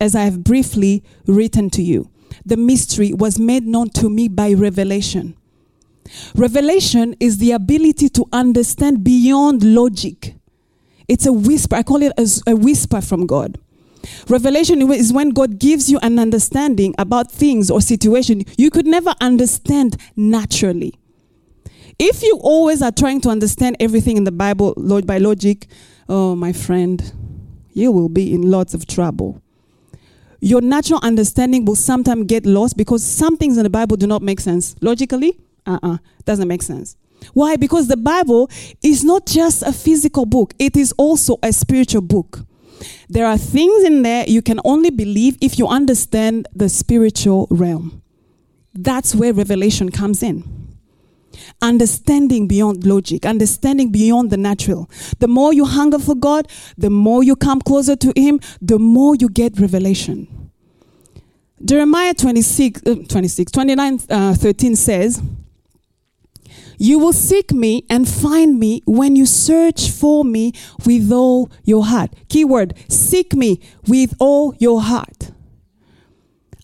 as 0.00 0.14
I 0.14 0.22
have 0.26 0.44
briefly 0.44 1.02
written 1.26 1.70
to 1.70 1.82
you. 1.82 2.08
The 2.46 2.56
mystery 2.56 3.12
was 3.12 3.36
made 3.40 3.66
known 3.66 3.88
to 3.94 4.08
me 4.08 4.28
by 4.28 4.52
revelation. 4.52 5.36
Revelation 6.36 7.16
is 7.18 7.38
the 7.38 7.50
ability 7.50 8.10
to 8.10 8.26
understand 8.32 9.02
beyond 9.02 9.64
logic 9.64 10.36
It's 11.08 11.26
a 11.26 11.32
whisper. 11.32 11.74
I 11.74 11.82
call 11.82 12.00
it 12.02 12.12
a, 12.16 12.52
a 12.52 12.54
whisper 12.54 13.00
from 13.00 13.26
God. 13.26 13.58
Revelation 14.28 14.88
is 14.92 15.12
when 15.12 15.30
God 15.30 15.58
gives 15.58 15.90
you 15.90 15.98
an 16.00 16.20
understanding 16.20 16.94
about 16.96 17.32
things 17.32 17.72
or 17.72 17.80
situation 17.80 18.44
you 18.56 18.70
could 18.70 18.86
never 18.86 19.16
understand 19.20 19.96
naturally. 20.14 20.94
If 21.98 22.22
you 22.22 22.38
always 22.42 22.82
are 22.82 22.90
trying 22.92 23.20
to 23.22 23.28
understand 23.28 23.76
everything 23.78 24.16
in 24.16 24.24
the 24.24 24.32
Bible 24.32 24.74
by 25.06 25.18
logic, 25.18 25.66
oh, 26.08 26.34
my 26.34 26.52
friend, 26.52 27.12
you 27.72 27.92
will 27.92 28.08
be 28.08 28.34
in 28.34 28.50
lots 28.50 28.74
of 28.74 28.86
trouble. 28.86 29.40
Your 30.40 30.60
natural 30.60 31.00
understanding 31.02 31.64
will 31.64 31.76
sometimes 31.76 32.26
get 32.26 32.44
lost 32.44 32.76
because 32.76 33.02
some 33.02 33.36
things 33.36 33.56
in 33.56 33.62
the 33.62 33.70
Bible 33.70 33.96
do 33.96 34.06
not 34.06 34.22
make 34.22 34.40
sense. 34.40 34.76
Logically, 34.80 35.38
uh 35.66 35.78
uh-uh, 35.82 35.94
uh, 35.94 35.98
doesn't 36.24 36.48
make 36.48 36.62
sense. 36.62 36.96
Why? 37.32 37.56
Because 37.56 37.88
the 37.88 37.96
Bible 37.96 38.50
is 38.82 39.04
not 39.04 39.24
just 39.26 39.62
a 39.62 39.72
physical 39.72 40.26
book, 40.26 40.52
it 40.58 40.76
is 40.76 40.92
also 40.98 41.38
a 41.42 41.52
spiritual 41.52 42.02
book. 42.02 42.40
There 43.08 43.24
are 43.26 43.38
things 43.38 43.84
in 43.84 44.02
there 44.02 44.24
you 44.26 44.42
can 44.42 44.60
only 44.64 44.90
believe 44.90 45.38
if 45.40 45.58
you 45.58 45.66
understand 45.66 46.48
the 46.54 46.68
spiritual 46.68 47.46
realm. 47.50 48.02
That's 48.74 49.14
where 49.14 49.32
revelation 49.32 49.90
comes 49.90 50.22
in. 50.22 50.63
Understanding 51.62 52.46
beyond 52.46 52.86
logic, 52.86 53.26
understanding 53.26 53.90
beyond 53.90 54.30
the 54.30 54.36
natural. 54.36 54.90
The 55.18 55.28
more 55.28 55.52
you 55.52 55.64
hunger 55.64 55.98
for 55.98 56.14
God, 56.14 56.48
the 56.76 56.90
more 56.90 57.22
you 57.22 57.36
come 57.36 57.60
closer 57.60 57.96
to 57.96 58.12
Him, 58.16 58.40
the 58.60 58.78
more 58.78 59.14
you 59.14 59.28
get 59.28 59.58
revelation. 59.58 60.50
Jeremiah 61.64 62.14
26, 62.14 62.82
uh, 62.86 62.94
26 63.08 63.52
29, 63.52 64.00
uh, 64.10 64.34
13 64.34 64.76
says, 64.76 65.22
you 66.78 66.98
will 66.98 67.12
seek 67.12 67.52
me 67.52 67.84
and 67.88 68.08
find 68.08 68.58
me 68.58 68.82
when 68.84 69.16
you 69.16 69.26
search 69.26 69.90
for 69.90 70.24
me 70.24 70.52
with 70.84 71.10
all 71.12 71.50
your 71.64 71.84
heart. 71.84 72.12
Keyword 72.28 72.74
seek 72.88 73.34
me 73.34 73.60
with 73.86 74.14
all 74.18 74.54
your 74.58 74.82
heart. 74.82 75.32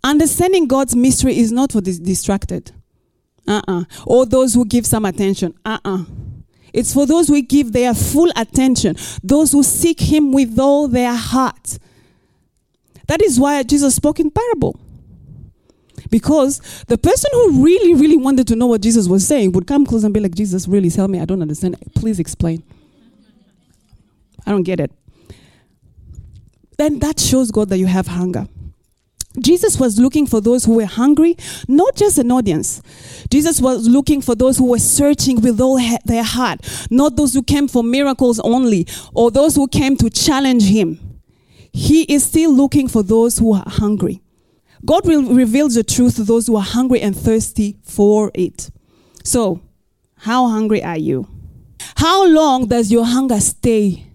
Understanding 0.03 0.67
God's 0.67 0.97
mystery 0.97 1.39
is 1.39 1.53
not 1.53 1.73
for 1.73 1.81
the 1.81 1.97
distracted. 1.99 2.73
Uh 3.51 3.61
uh-uh. 3.67 3.81
uh 3.81 3.85
Or 4.07 4.27
those 4.27 4.55
who 4.55 4.65
give 4.65 4.87
some 4.87 5.05
attention. 5.05 5.55
Uh 5.65 5.79
uh-uh. 5.85 6.03
uh. 6.03 6.05
It's 6.73 6.95
for 6.95 7.05
those 7.05 7.27
who 7.29 7.43
give 7.43 7.73
their 7.73 7.93
full 7.95 8.31
attention, 8.37 8.97
those 9.25 9.51
who 9.51 9.63
seek 9.65 10.01
Him 10.01 10.33
with 10.33 10.59
all 10.59 10.87
their 10.87 11.15
heart. 11.15 11.79
That 13.09 13.21
is 13.21 13.41
why 13.41 13.61
Jesus 13.65 13.97
spoke 13.97 14.21
in 14.21 14.31
parable. 14.31 14.79
Because 16.11 16.61
the 16.87 16.97
person 16.97 17.31
who 17.33 17.65
really, 17.65 17.95
really 17.95 18.17
wanted 18.17 18.47
to 18.49 18.57
know 18.57 18.67
what 18.67 18.83
Jesus 18.83 19.09
was 19.09 19.27
saying 19.27 19.53
would 19.53 19.67
come 19.67 19.85
close 19.85 20.05
and 20.05 20.15
be 20.15 20.21
like, 20.21 20.35
Jesus, 20.35 20.69
really 20.69 20.91
tell 20.91 21.09
me, 21.09 21.21
I 21.21 21.25
don't 21.25 21.43
understand. 21.43 21.77
Please 21.95 22.21
explain. 22.21 22.63
I 24.47 24.53
don't 24.53 24.63
get 24.63 24.81
it. 24.81 24.93
Then 26.79 27.01
that 27.01 27.19
shows 27.21 27.51
God 27.51 27.69
that 27.71 27.79
you 27.79 27.87
have 27.87 28.07
hunger. 28.07 28.47
Jesus 29.39 29.79
was 29.79 29.99
looking 29.99 30.27
for 30.27 30.41
those 30.41 30.65
who 30.65 30.75
were 30.75 30.87
hungry, 30.87 31.37
not 31.69 31.95
just 31.95 32.19
an 32.19 32.33
audience. 32.33 32.83
Jesus 33.31 33.61
was 33.61 33.87
looking 33.89 34.21
for 34.21 34.35
those 34.35 34.59
who 34.59 34.67
were 34.67 34.81
searching 34.81 35.41
with 35.41 35.61
all 35.61 35.77
he- 35.77 35.97
their 36.05 36.25
heart, 36.25 36.61
not 36.91 37.15
those 37.17 37.33
who 37.35 37.43
came 37.43 37.69
for 37.69 37.85
miracles 37.85 38.41
only 38.41 38.89
or 39.15 39.31
those 39.31 39.55
who 39.55 39.69
came 39.69 39.97
to 39.99 40.11
challenge 40.11 40.65
him. 40.65 40.99
He 41.73 42.03
is 42.03 42.25
still 42.25 42.53
looking 42.53 42.89
for 42.89 43.05
those 43.05 43.39
who 43.39 43.53
are 43.53 43.65
hungry. 43.65 44.21
God 44.85 45.07
will 45.07 45.23
reveal 45.23 45.69
the 45.69 45.85
truth 45.85 46.17
to 46.17 46.25
those 46.25 46.49
who 46.49 46.57
are 46.57 46.63
hungry 46.63 47.01
and 47.01 47.17
thirsty 47.17 47.77
for 47.83 48.33
it. 48.35 48.71
So, 49.23 49.61
how 50.17 50.49
hungry 50.49 50.83
are 50.83 50.99
you? 50.99 51.29
How 51.97 52.27
long 52.27 52.67
does 52.67 52.91
your 52.91 53.05
hunger 53.05 53.39
stay? 53.41 54.07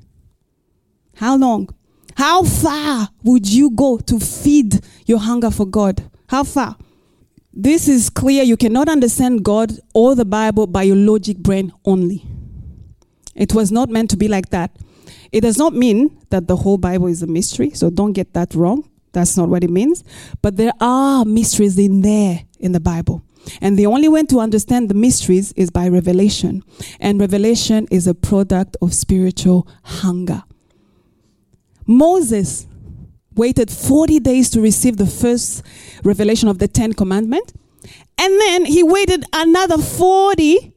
How 1.15 1.37
long? 1.37 1.69
How 2.15 2.43
far 2.43 3.09
would 3.23 3.47
you 3.47 3.71
go 3.71 3.97
to 3.97 4.19
feed 4.19 4.79
your 5.05 5.19
hunger 5.19 5.51
for 5.51 5.65
God? 5.65 6.09
How 6.27 6.43
far? 6.43 6.77
This 7.53 7.87
is 7.87 8.09
clear. 8.09 8.43
You 8.43 8.57
cannot 8.57 8.89
understand 8.89 9.43
God 9.43 9.71
or 9.93 10.15
the 10.15 10.25
Bible 10.25 10.67
by 10.67 10.83
your 10.83 10.95
logic 10.95 11.37
brain 11.37 11.71
only. 11.85 12.25
It 13.35 13.53
was 13.53 13.71
not 13.71 13.89
meant 13.89 14.09
to 14.11 14.17
be 14.17 14.27
like 14.27 14.49
that. 14.49 14.71
It 15.31 15.41
does 15.41 15.57
not 15.57 15.73
mean 15.73 16.17
that 16.29 16.47
the 16.47 16.55
whole 16.55 16.77
Bible 16.77 17.07
is 17.07 17.21
a 17.21 17.27
mystery, 17.27 17.71
so 17.71 17.89
don't 17.89 18.13
get 18.13 18.33
that 18.33 18.55
wrong. 18.55 18.89
That's 19.11 19.35
not 19.37 19.49
what 19.49 19.63
it 19.63 19.69
means. 19.69 20.03
But 20.41 20.57
there 20.57 20.73
are 20.79 21.25
mysteries 21.25 21.77
in 21.77 22.01
there 22.01 22.41
in 22.59 22.71
the 22.71 22.79
Bible. 22.79 23.23
And 23.61 23.77
the 23.77 23.85
only 23.85 24.07
way 24.07 24.23
to 24.23 24.39
understand 24.39 24.89
the 24.89 24.93
mysteries 24.93 25.51
is 25.53 25.69
by 25.69 25.87
revelation. 25.87 26.63
And 26.99 27.19
revelation 27.19 27.87
is 27.91 28.07
a 28.07 28.13
product 28.13 28.77
of 28.81 28.93
spiritual 28.93 29.67
hunger. 29.83 30.43
Moses 31.85 32.67
waited 33.35 33.69
40 33.69 34.19
days 34.19 34.49
to 34.51 34.61
receive 34.61 34.97
the 34.97 35.05
first 35.05 35.63
revelation 36.03 36.47
of 36.49 36.59
the 36.59 36.67
Ten 36.67 36.93
Commandments. 36.93 37.53
And 38.17 38.39
then 38.39 38.65
he 38.65 38.81
waited 38.81 39.25
another 39.33 39.77
40 39.77 40.73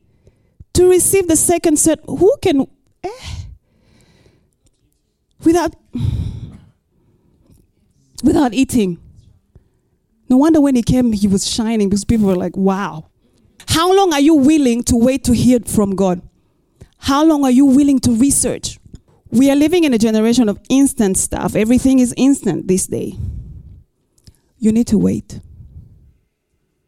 to 0.74 0.88
receive 0.88 1.28
the 1.28 1.36
second 1.36 1.78
set. 1.78 2.00
Who 2.06 2.34
can, 2.42 2.66
eh, 3.02 3.08
without, 5.44 5.74
without 8.22 8.52
eating. 8.54 8.98
No 10.28 10.36
wonder 10.36 10.60
when 10.60 10.74
he 10.74 10.82
came, 10.82 11.12
he 11.12 11.26
was 11.26 11.48
shining 11.48 11.88
because 11.88 12.04
people 12.04 12.26
were 12.26 12.36
like, 12.36 12.56
wow. 12.56 13.06
How 13.68 13.94
long 13.94 14.12
are 14.12 14.20
you 14.20 14.34
willing 14.34 14.82
to 14.84 14.96
wait 14.96 15.24
to 15.24 15.32
hear 15.32 15.60
from 15.60 15.94
God? 15.94 16.20
How 16.98 17.24
long 17.24 17.44
are 17.44 17.50
you 17.50 17.64
willing 17.64 18.00
to 18.00 18.12
research? 18.12 18.77
We 19.30 19.50
are 19.50 19.56
living 19.56 19.84
in 19.84 19.92
a 19.92 19.98
generation 19.98 20.48
of 20.48 20.58
instant 20.68 21.16
stuff. 21.16 21.54
Everything 21.54 21.98
is 21.98 22.14
instant 22.16 22.66
this 22.68 22.86
day. 22.86 23.14
You 24.58 24.72
need 24.72 24.86
to 24.88 24.98
wait. 24.98 25.40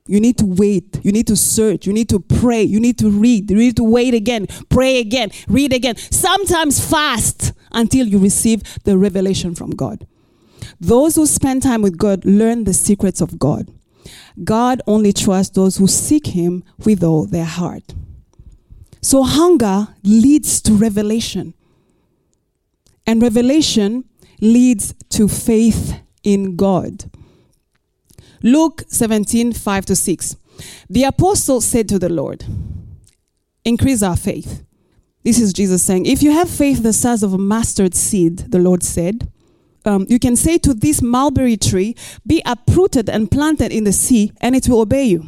You 0.06 0.20
need 0.20 0.38
to 0.38 0.46
wait. 0.46 0.98
You 1.04 1.12
need 1.12 1.26
to 1.28 1.36
search. 1.36 1.86
You 1.86 1.92
need 1.92 2.08
to 2.08 2.18
pray. 2.18 2.62
You 2.62 2.80
need 2.80 2.98
to 2.98 3.10
read. 3.10 3.50
You 3.50 3.56
need 3.56 3.76
to 3.76 3.84
wait 3.84 4.14
again, 4.14 4.46
pray 4.68 4.98
again, 4.98 5.30
read 5.46 5.72
again. 5.72 5.96
Sometimes 5.96 6.84
fast 6.84 7.52
until 7.70 8.06
you 8.06 8.18
receive 8.18 8.62
the 8.84 8.98
revelation 8.98 9.54
from 9.54 9.70
God. 9.70 10.06
Those 10.80 11.14
who 11.14 11.26
spend 11.26 11.62
time 11.62 11.82
with 11.82 11.98
God 11.98 12.24
learn 12.24 12.64
the 12.64 12.74
secrets 12.74 13.20
of 13.20 13.38
God. 13.38 13.68
God 14.42 14.82
only 14.86 15.12
trusts 15.12 15.54
those 15.54 15.76
who 15.76 15.86
seek 15.86 16.28
Him 16.28 16.64
with 16.84 17.02
all 17.04 17.26
their 17.26 17.44
heart. 17.44 17.94
So, 19.02 19.22
hunger 19.22 19.88
leads 20.02 20.60
to 20.62 20.72
revelation, 20.72 21.54
and 23.10 23.20
revelation 23.20 24.04
leads 24.40 24.94
to 25.08 25.26
faith 25.26 26.00
in 26.22 26.54
God. 26.54 27.10
Luke 28.40 28.84
17 28.86 29.52
5 29.52 29.86
to 29.86 29.96
6. 29.96 30.36
The 30.88 31.02
apostle 31.02 31.60
said 31.60 31.88
to 31.88 31.98
the 31.98 32.08
Lord, 32.08 32.44
Increase 33.64 34.04
our 34.04 34.16
faith. 34.16 34.62
This 35.24 35.40
is 35.40 35.52
Jesus 35.52 35.82
saying, 35.82 36.06
If 36.06 36.22
you 36.22 36.30
have 36.30 36.48
faith 36.48 36.84
the 36.84 36.92
size 36.92 37.24
of 37.24 37.34
a 37.34 37.38
mustard 37.38 37.96
seed, 37.96 38.52
the 38.52 38.60
Lord 38.60 38.84
said, 38.84 39.28
um, 39.84 40.06
you 40.08 40.20
can 40.20 40.36
say 40.36 40.56
to 40.58 40.72
this 40.72 41.02
mulberry 41.02 41.56
tree, 41.56 41.96
Be 42.24 42.40
uprooted 42.46 43.10
and 43.10 43.28
planted 43.28 43.72
in 43.72 43.82
the 43.82 43.92
sea, 43.92 44.30
and 44.40 44.54
it 44.54 44.68
will 44.68 44.82
obey 44.82 45.04
you. 45.04 45.26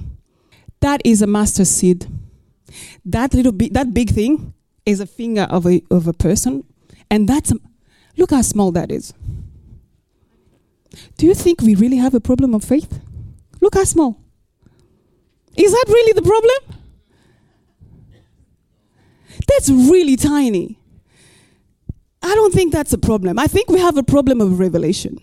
That 0.78 1.02
is 1.04 1.20
a 1.20 1.26
mustard 1.26 1.66
seed. 1.66 2.06
That 3.04 3.34
little 3.34 3.52
big, 3.52 3.72
that 3.74 3.92
big 3.92 4.10
thing 4.10 4.54
is 4.86 5.00
a 5.00 5.06
finger 5.06 5.48
of 5.50 5.66
a, 5.66 5.82
of 5.90 6.06
a 6.06 6.12
person, 6.12 6.62
and 7.10 7.28
that's, 7.28 7.52
look 8.16 8.30
how 8.30 8.42
small 8.42 8.72
that 8.72 8.90
is. 8.90 9.14
Do 11.16 11.26
you 11.26 11.34
think 11.34 11.60
we 11.62 11.74
really 11.74 11.96
have 11.96 12.14
a 12.14 12.20
problem 12.20 12.54
of 12.54 12.64
faith? 12.64 13.00
Look 13.60 13.74
how 13.74 13.84
small. 13.84 14.20
Is 15.56 15.72
that 15.72 15.84
really 15.88 16.12
the 16.12 16.22
problem? 16.22 16.78
That's 19.48 19.70
really 19.70 20.16
tiny. 20.16 20.78
I 22.22 22.34
don't 22.34 22.54
think 22.54 22.72
that's 22.72 22.92
a 22.92 22.98
problem. 22.98 23.38
I 23.38 23.46
think 23.46 23.68
we 23.68 23.80
have 23.80 23.96
a 23.96 24.02
problem 24.02 24.40
of 24.40 24.58
revelation. 24.58 25.18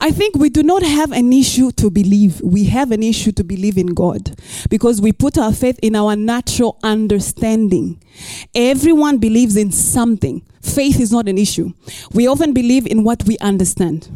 I 0.00 0.10
think 0.10 0.36
we 0.36 0.48
do 0.48 0.62
not 0.62 0.82
have 0.82 1.12
an 1.12 1.32
issue 1.32 1.70
to 1.72 1.90
believe. 1.90 2.40
We 2.40 2.64
have 2.64 2.90
an 2.90 3.02
issue 3.02 3.32
to 3.32 3.44
believe 3.44 3.78
in 3.78 3.88
God 3.88 4.34
because 4.68 5.00
we 5.00 5.12
put 5.12 5.38
our 5.38 5.52
faith 5.52 5.78
in 5.82 5.94
our 5.94 6.16
natural 6.16 6.78
understanding. 6.82 8.02
Everyone 8.54 9.18
believes 9.18 9.56
in 9.56 9.70
something. 9.70 10.42
Faith 10.64 10.98
is 10.98 11.12
not 11.12 11.28
an 11.28 11.36
issue. 11.36 11.72
We 12.12 12.26
often 12.26 12.54
believe 12.54 12.86
in 12.86 13.04
what 13.04 13.24
we 13.24 13.36
understand. 13.38 14.08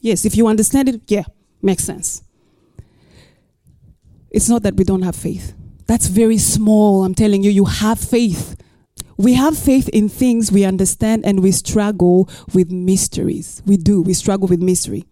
Yes, 0.00 0.24
if 0.24 0.36
you 0.36 0.46
understand 0.46 0.88
it, 0.88 1.02
yeah, 1.08 1.24
makes 1.60 1.84
sense. 1.84 2.22
It's 4.30 4.48
not 4.48 4.62
that 4.62 4.76
we 4.76 4.84
don't 4.84 5.02
have 5.02 5.16
faith. 5.16 5.54
That's 5.86 6.06
very 6.06 6.38
small. 6.38 7.04
I'm 7.04 7.14
telling 7.16 7.42
you, 7.42 7.50
you 7.50 7.64
have 7.64 7.98
faith. 7.98 8.56
We 9.16 9.34
have 9.34 9.58
faith 9.58 9.88
in 9.88 10.08
things 10.08 10.52
we 10.52 10.64
understand 10.64 11.26
and 11.26 11.42
we 11.42 11.50
struggle 11.50 12.30
with 12.54 12.70
mysteries. 12.70 13.60
We 13.66 13.76
do. 13.76 14.00
We 14.00 14.14
struggle 14.14 14.46
with 14.46 14.62
mystery. 14.62 15.04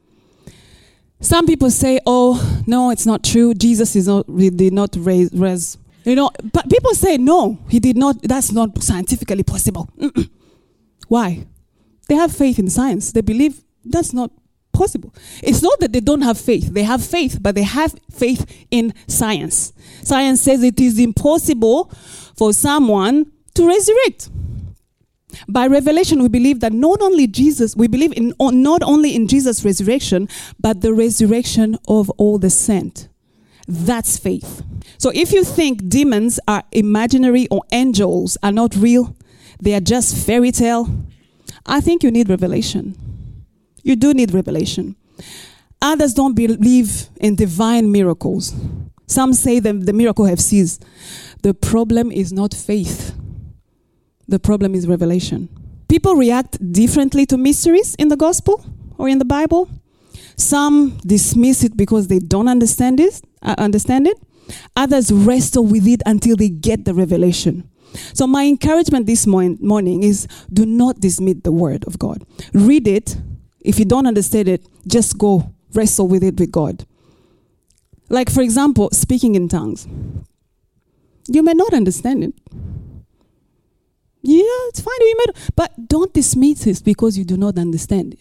Some 1.21 1.47
people 1.47 1.71
say, 1.71 1.99
oh, 2.07 2.63
no, 2.67 2.91
it's 2.91 3.07
not 3.07 3.25
true. 3.25 3.55
Jesus 3.55 3.97
is 3.97 4.07
not, 4.07 4.25
did 4.35 4.73
not 4.73 4.95
raise, 4.97 5.33
raise. 5.33 5.77
You 6.09 6.17
know, 6.17 6.31
but 6.53 6.71
people 6.71 6.95
say, 6.95 7.19
no, 7.19 7.59
he 7.69 7.79
did 7.81 7.99
not. 7.99 8.23
That's 8.23 8.51
not 8.51 8.83
scientifically 8.83 9.43
possible. 9.43 9.91
Why? 11.07 11.47
They 12.09 12.15
have 12.15 12.35
faith 12.35 12.59
in 12.59 12.71
science. 12.71 13.13
They 13.13 13.21
believe 13.21 13.63
that's 13.85 14.15
not 14.15 14.31
possible. 14.73 15.13
It's 15.43 15.63
not 15.63 15.79
that 15.81 15.93
they 15.93 16.01
don't 16.01 16.23
have 16.23 16.39
faith. 16.41 16.73
They 16.73 16.85
have 16.85 17.05
faith, 17.05 17.39
but 17.43 17.55
they 17.55 17.63
have 17.63 17.95
faith 18.11 18.47
in 18.71 18.95
science. 19.07 19.75
Science 20.03 20.41
says 20.41 20.63
it 20.63 20.81
is 20.81 20.99
impossible 20.99 21.93
for 22.37 22.55
someone 22.55 23.31
to 23.55 23.67
resurrect. 23.67 24.31
By 25.47 25.67
revelation, 25.67 26.23
we 26.23 26.29
believe 26.29 26.61
that 26.61 26.73
not 26.73 27.03
only 27.03 27.27
Jesus, 27.27 27.77
we 27.77 27.87
believe 27.87 28.15
in 28.17 28.33
not 28.41 28.83
only 28.83 29.15
in 29.15 29.29
Jesus' 29.29 29.63
resurrection, 29.63 30.27
but 30.59 30.81
the 30.81 30.95
resurrection 30.95 31.77
of 31.87 32.09
all 32.11 32.39
the 32.39 32.49
saints. 32.49 33.08
That's 33.69 34.17
faith. 34.17 34.63
So 34.97 35.13
if 35.15 35.31
you 35.31 35.45
think 35.45 35.89
demons 35.89 36.41
are 36.49 36.65
imaginary 36.73 37.47
or 37.51 37.63
angels 37.71 38.39
are 38.43 38.51
not 38.51 38.75
real, 38.75 39.15
they 39.61 39.75
are 39.75 39.81
just 39.81 40.27
fairy 40.27 40.51
tale, 40.51 40.89
I 41.67 41.81
think 41.81 42.03
you 42.03 42.11
need 42.11 42.31
revelation. 42.31 42.97
You 43.83 43.95
do 43.95 44.15
need 44.15 44.33
revelation. 44.33 44.97
Others 45.83 46.15
don't 46.15 46.35
believe 46.35 47.09
in 47.21 47.37
divine 47.37 47.93
miracles. 47.93 48.55
Some 49.07 49.33
say 49.35 49.61
that 49.61 49.87
the 49.87 49.93
miracle 49.93 50.25
have 50.25 50.41
ceased. 50.41 50.85
The 51.43 51.55
problem 51.55 52.11
is 52.11 52.33
not 52.33 52.55
faith. 52.55 53.15
The 54.27 54.39
problem 54.39 54.75
is 54.75 54.87
revelation. 54.87 55.49
People 55.89 56.17
react 56.17 56.73
differently 56.73 57.27
to 57.27 57.37
mysteries 57.37 57.95
in 57.97 58.09
the 58.09 58.17
gospel 58.17 58.65
or 58.99 59.09
in 59.09 59.19
the 59.19 59.25
Bible. 59.25 59.69
Some 60.39 60.99
dismiss 61.05 61.65
it 61.65 61.77
because 61.77 62.07
they 62.07 62.21
don't 62.21 62.49
understand 62.49 63.01
it, 63.01 63.21
uh, 63.43 63.57
understand 63.59 64.07
it. 64.07 64.17
Others 64.77 65.13
wrestle 65.13 65.67
with 65.67 65.87
it 65.87 66.01
until 66.07 66.37
they 66.37 66.49
get 66.49 66.85
the 66.85 66.95
revelation. 66.95 67.69
So 68.15 68.27
my 68.27 68.45
encouragement 68.47 69.07
this 69.07 69.27
morning 69.27 70.03
is 70.03 70.29
do 70.53 70.65
not 70.65 71.01
dismiss 71.01 71.39
the 71.43 71.53
word 71.53 71.85
of 71.87 71.99
God. 71.99 72.25
Read 72.55 72.87
it. 72.87 73.17
If 73.61 73.79
you 73.81 73.85
don't 73.85 74.07
understand 74.07 74.49
it, 74.49 74.65
just 74.87 75.19
go 75.19 75.53
wrestle 75.75 76.07
with 76.07 76.23
it 76.23 76.39
with 76.39 76.53
God. 76.53 76.87
Like 78.09 78.31
for 78.31 78.41
example, 78.41 78.91
speaking 78.93 79.35
in 79.35 79.49
tongues. 79.49 79.89
You 81.27 81.43
may 81.43 81.53
not 81.53 81.75
understand 81.75 82.25
it. 82.25 82.35
Yeah, 84.23 84.43
it's 84.69 84.81
fine. 84.81 85.01
You 85.01 85.17
may, 85.19 85.33
but 85.57 85.89
don't 85.89 86.15
dismiss 86.15 86.67
it 86.67 86.83
because 86.85 87.19
you 87.19 87.25
do 87.25 87.37
not 87.37 87.59
understand 87.59 88.15
it. 88.15 88.21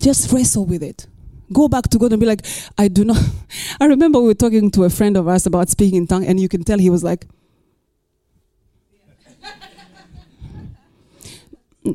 Just 0.00 0.32
wrestle 0.32 0.64
with 0.64 0.82
it. 0.82 1.06
Go 1.52 1.68
back 1.68 1.88
to 1.90 1.98
God 1.98 2.12
and 2.12 2.20
be 2.20 2.26
like, 2.26 2.44
I 2.78 2.88
do 2.88 3.04
not. 3.04 3.18
I 3.80 3.86
remember 3.86 4.18
we 4.20 4.26
were 4.26 4.34
talking 4.34 4.70
to 4.72 4.84
a 4.84 4.90
friend 4.90 5.16
of 5.16 5.28
ours 5.28 5.46
about 5.46 5.68
speaking 5.68 5.96
in 5.96 6.06
tongue, 6.06 6.26
and 6.26 6.40
you 6.40 6.48
can 6.48 6.64
tell 6.64 6.78
he 6.78 6.90
was 6.90 7.04
like, 7.04 7.26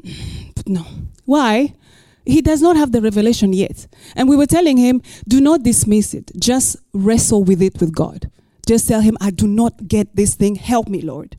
no. 0.68 0.86
Why? 1.26 1.74
He 2.26 2.42
does 2.42 2.62
not 2.62 2.76
have 2.76 2.92
the 2.92 3.02
revelation 3.02 3.54
yet. 3.54 3.88
And 4.16 4.28
we 4.28 4.36
were 4.36 4.46
telling 4.46 4.78
him, 4.78 5.02
do 5.28 5.40
not 5.40 5.64
dismiss 5.64 6.14
it. 6.14 6.32
Just 6.38 6.78
wrestle 6.94 7.44
with 7.44 7.62
it 7.62 7.80
with 7.80 7.96
God. 7.96 8.30
Just 8.66 8.88
tell 8.88 9.00
him, 9.00 9.18
I 9.22 9.32
do 9.32 9.48
not 9.48 9.88
get 9.88 10.14
this 10.16 10.36
thing. 10.36 10.56
Help 10.56 10.90
me, 10.90 11.02
Lord. 11.02 11.38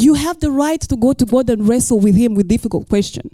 You 0.00 0.14
have 0.14 0.40
the 0.40 0.50
right 0.50 0.80
to 0.80 0.96
go 0.96 1.12
to 1.12 1.26
God 1.26 1.50
and 1.50 1.68
wrestle 1.68 2.00
with 2.00 2.16
Him 2.16 2.34
with 2.34 2.48
difficult 2.48 2.88
question. 2.88 3.30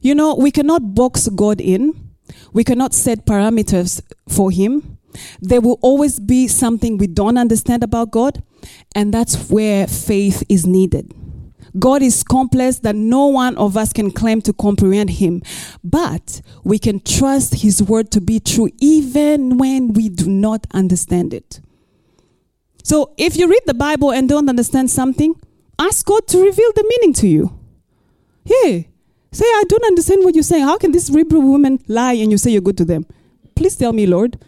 You 0.00 0.14
know, 0.14 0.34
we 0.34 0.50
cannot 0.50 0.94
box 0.94 1.28
God 1.28 1.60
in. 1.60 2.13
We 2.52 2.64
cannot 2.64 2.94
set 2.94 3.26
parameters 3.26 4.00
for 4.28 4.50
Him. 4.50 4.98
There 5.40 5.60
will 5.60 5.78
always 5.80 6.18
be 6.18 6.48
something 6.48 6.98
we 6.98 7.06
don't 7.06 7.38
understand 7.38 7.84
about 7.84 8.10
God, 8.10 8.42
and 8.94 9.14
that's 9.14 9.48
where 9.50 9.86
faith 9.86 10.42
is 10.48 10.66
needed. 10.66 11.14
God 11.78 12.02
is 12.02 12.22
complex 12.22 12.78
that 12.80 12.94
no 12.94 13.26
one 13.26 13.56
of 13.56 13.76
us 13.76 13.92
can 13.92 14.10
claim 14.10 14.40
to 14.42 14.52
comprehend 14.52 15.10
Him, 15.10 15.42
but 15.82 16.40
we 16.62 16.78
can 16.78 17.00
trust 17.00 17.62
His 17.62 17.82
word 17.82 18.10
to 18.12 18.20
be 18.20 18.38
true 18.40 18.68
even 18.80 19.58
when 19.58 19.92
we 19.92 20.08
do 20.08 20.28
not 20.28 20.66
understand 20.72 21.34
it. 21.34 21.60
So 22.84 23.12
if 23.16 23.36
you 23.36 23.48
read 23.48 23.62
the 23.66 23.74
Bible 23.74 24.12
and 24.12 24.28
don't 24.28 24.48
understand 24.48 24.90
something, 24.90 25.34
ask 25.78 26.04
God 26.04 26.26
to 26.28 26.38
reveal 26.38 26.70
the 26.74 26.84
meaning 26.88 27.12
to 27.14 27.28
you. 27.28 27.58
Hey, 28.44 28.90
say, 29.34 29.44
I 29.44 29.64
don't 29.68 29.84
understand 29.84 30.24
what 30.24 30.34
you're 30.34 30.42
saying. 30.42 30.64
How 30.64 30.78
can 30.78 30.92
this 30.92 31.08
Hebrew 31.08 31.40
woman 31.40 31.78
lie 31.88 32.14
and 32.14 32.30
you 32.30 32.38
say 32.38 32.50
you're 32.50 32.62
good 32.62 32.78
to 32.78 32.84
them? 32.84 33.06
Please 33.54 33.76
tell 33.76 33.92
me, 33.92 34.06
Lord. 34.06 34.38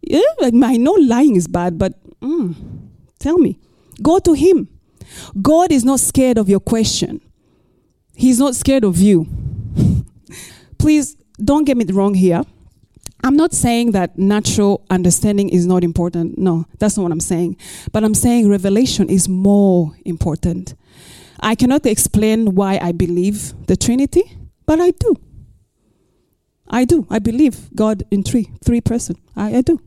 Yeah, 0.00 0.20
I 0.40 0.76
know 0.76 0.92
lying 0.92 1.36
is 1.36 1.48
bad, 1.48 1.78
but 1.78 1.94
mm, 2.20 2.54
tell 3.18 3.38
me. 3.38 3.58
Go 4.02 4.18
to 4.20 4.34
Him. 4.34 4.68
God 5.40 5.72
is 5.72 5.84
not 5.84 6.00
scared 6.00 6.38
of 6.38 6.48
your 6.48 6.60
question, 6.60 7.20
He's 8.14 8.38
not 8.38 8.54
scared 8.54 8.84
of 8.84 8.98
you. 8.98 9.26
Please 10.78 11.16
don't 11.42 11.64
get 11.64 11.76
me 11.76 11.84
wrong 11.84 12.14
here. 12.14 12.42
I'm 13.24 13.36
not 13.36 13.52
saying 13.52 13.92
that 13.92 14.16
natural 14.18 14.84
understanding 14.88 15.48
is 15.48 15.66
not 15.66 15.82
important. 15.82 16.38
No, 16.38 16.64
that's 16.78 16.96
not 16.96 17.04
what 17.04 17.12
I'm 17.12 17.20
saying. 17.20 17.56
But 17.92 18.04
I'm 18.04 18.14
saying 18.14 18.48
revelation 18.48 19.08
is 19.08 19.28
more 19.28 19.92
important. 20.04 20.74
I 21.40 21.54
cannot 21.54 21.86
explain 21.86 22.54
why 22.54 22.78
I 22.82 22.92
believe 22.92 23.54
the 23.66 23.76
Trinity, 23.76 24.36
but 24.64 24.80
I 24.80 24.90
do. 24.90 25.16
I 26.68 26.84
do. 26.84 27.06
I 27.10 27.18
believe 27.18 27.68
God 27.74 28.04
in 28.10 28.22
three, 28.22 28.50
three 28.64 28.80
person. 28.80 29.16
I, 29.36 29.56
I 29.56 29.60
do. 29.60 29.80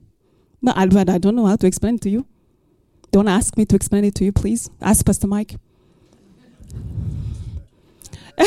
But 0.62 0.78
I, 0.78 0.86
but 0.88 1.10
I 1.10 1.18
don't 1.18 1.36
know 1.36 1.46
how 1.46 1.56
to 1.58 1.68
explain 1.68 1.96
it 1.96 2.02
to 2.02 2.10
you. 2.10 2.26
Don't 3.12 3.28
ask 3.28 3.58
me 3.58 3.66
to 3.66 3.76
explain 3.76 4.06
it 4.06 4.16
to 4.16 4.26
you, 4.26 4.32
please. 4.32 4.70
Ask 4.82 5.06
Pastor 5.06 5.28
Mike. 5.28 5.56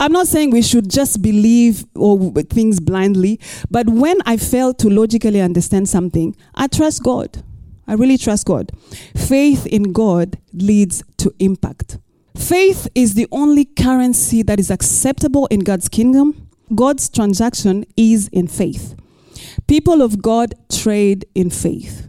I'm 0.00 0.12
not 0.12 0.26
saying 0.26 0.50
we 0.50 0.62
should 0.62 0.90
just 0.90 1.22
believe 1.22 1.84
or 1.94 2.32
things 2.42 2.80
blindly, 2.80 3.38
but 3.70 3.88
when 3.88 4.18
I 4.26 4.36
fail 4.36 4.74
to 4.74 4.88
logically 4.88 5.40
understand 5.40 5.88
something, 5.88 6.36
I 6.54 6.66
trust 6.66 7.02
God. 7.02 7.42
I 7.86 7.94
really 7.94 8.18
trust 8.18 8.46
God. 8.46 8.70
Faith 9.14 9.66
in 9.66 9.92
God 9.92 10.38
leads 10.52 11.02
to 11.18 11.34
impact. 11.38 11.98
Faith 12.36 12.88
is 12.94 13.14
the 13.14 13.28
only 13.30 13.64
currency 13.64 14.42
that 14.42 14.58
is 14.58 14.70
acceptable 14.70 15.46
in 15.46 15.60
God's 15.60 15.88
kingdom. 15.88 16.48
God's 16.74 17.08
transaction 17.08 17.84
is 17.96 18.28
in 18.28 18.48
faith. 18.48 18.96
People 19.66 20.02
of 20.02 20.20
God 20.22 20.54
trade 20.70 21.26
in 21.34 21.50
faith. 21.50 22.08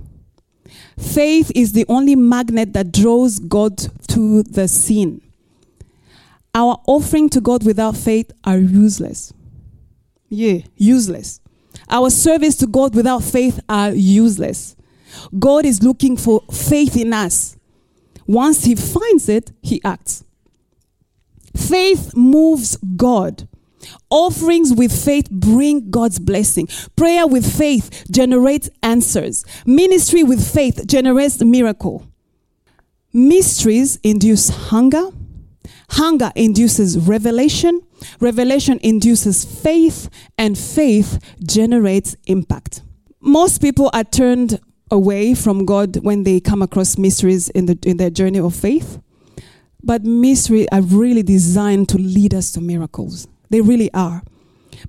Faith 0.97 1.51
is 1.53 1.73
the 1.73 1.85
only 1.89 2.15
magnet 2.15 2.73
that 2.73 2.91
draws 2.91 3.39
God 3.39 3.77
to 4.07 4.43
the 4.43 4.67
scene. 4.67 5.21
Our 6.53 6.81
offering 6.87 7.29
to 7.29 7.41
God 7.41 7.65
without 7.65 7.97
faith 7.97 8.31
are 8.45 8.57
useless. 8.57 9.33
Yeah, 10.29 10.59
useless. 10.77 11.41
Our 11.89 12.09
service 12.09 12.55
to 12.57 12.67
God 12.67 12.95
without 12.95 13.23
faith 13.23 13.59
are 13.67 13.91
useless. 13.91 14.75
God 15.37 15.65
is 15.65 15.83
looking 15.83 16.17
for 16.17 16.41
faith 16.51 16.95
in 16.95 17.13
us. 17.13 17.57
Once 18.27 18.65
he 18.65 18.75
finds 18.75 19.29
it, 19.29 19.51
he 19.61 19.81
acts. 19.83 20.23
Faith 21.55 22.15
moves 22.15 22.77
God. 22.95 23.47
Offerings 24.09 24.73
with 24.73 24.91
faith 24.91 25.29
bring 25.29 25.91
God's 25.91 26.19
blessing. 26.19 26.67
Prayer 26.95 27.27
with 27.27 27.45
faith 27.57 28.05
generates 28.09 28.69
answers. 28.81 29.45
Ministry 29.65 30.23
with 30.23 30.45
faith 30.45 30.85
generates 30.87 31.41
miracle. 31.41 32.07
Mysteries 33.13 33.97
induce 34.03 34.49
hunger 34.49 35.11
Hunger 35.91 36.31
induces 36.35 36.97
revelation, 36.97 37.81
revelation 38.19 38.79
induces 38.81 39.45
faith, 39.45 40.09
and 40.37 40.57
faith 40.57 41.19
generates 41.43 42.15
impact. 42.25 42.81
Most 43.21 43.61
people 43.61 43.89
are 43.93 44.03
turned 44.03 44.59
away 44.91 45.33
from 45.33 45.65
God 45.65 45.97
when 45.97 46.23
they 46.23 46.39
come 46.39 46.61
across 46.61 46.97
mysteries 46.97 47.49
in, 47.49 47.65
the, 47.65 47.77
in 47.85 47.97
their 47.97 48.09
journey 48.09 48.39
of 48.39 48.55
faith. 48.55 48.99
But 49.83 50.03
mysteries 50.03 50.67
are 50.71 50.81
really 50.81 51.23
designed 51.23 51.89
to 51.89 51.97
lead 51.97 52.33
us 52.33 52.51
to 52.53 52.61
miracles. 52.61 53.27
They 53.49 53.61
really 53.61 53.93
are. 53.93 54.23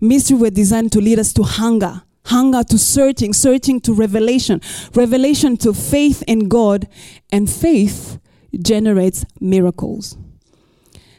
Mysteries 0.00 0.40
were 0.40 0.50
designed 0.50 0.92
to 0.92 1.00
lead 1.00 1.18
us 1.18 1.32
to 1.34 1.42
hunger, 1.42 2.02
hunger 2.24 2.62
to 2.64 2.78
searching, 2.78 3.32
searching 3.32 3.80
to 3.80 3.92
revelation, 3.92 4.60
revelation 4.94 5.56
to 5.58 5.72
faith 5.72 6.22
in 6.26 6.48
God, 6.48 6.88
and 7.30 7.48
faith 7.48 8.18
generates 8.62 9.24
miracles. 9.40 10.16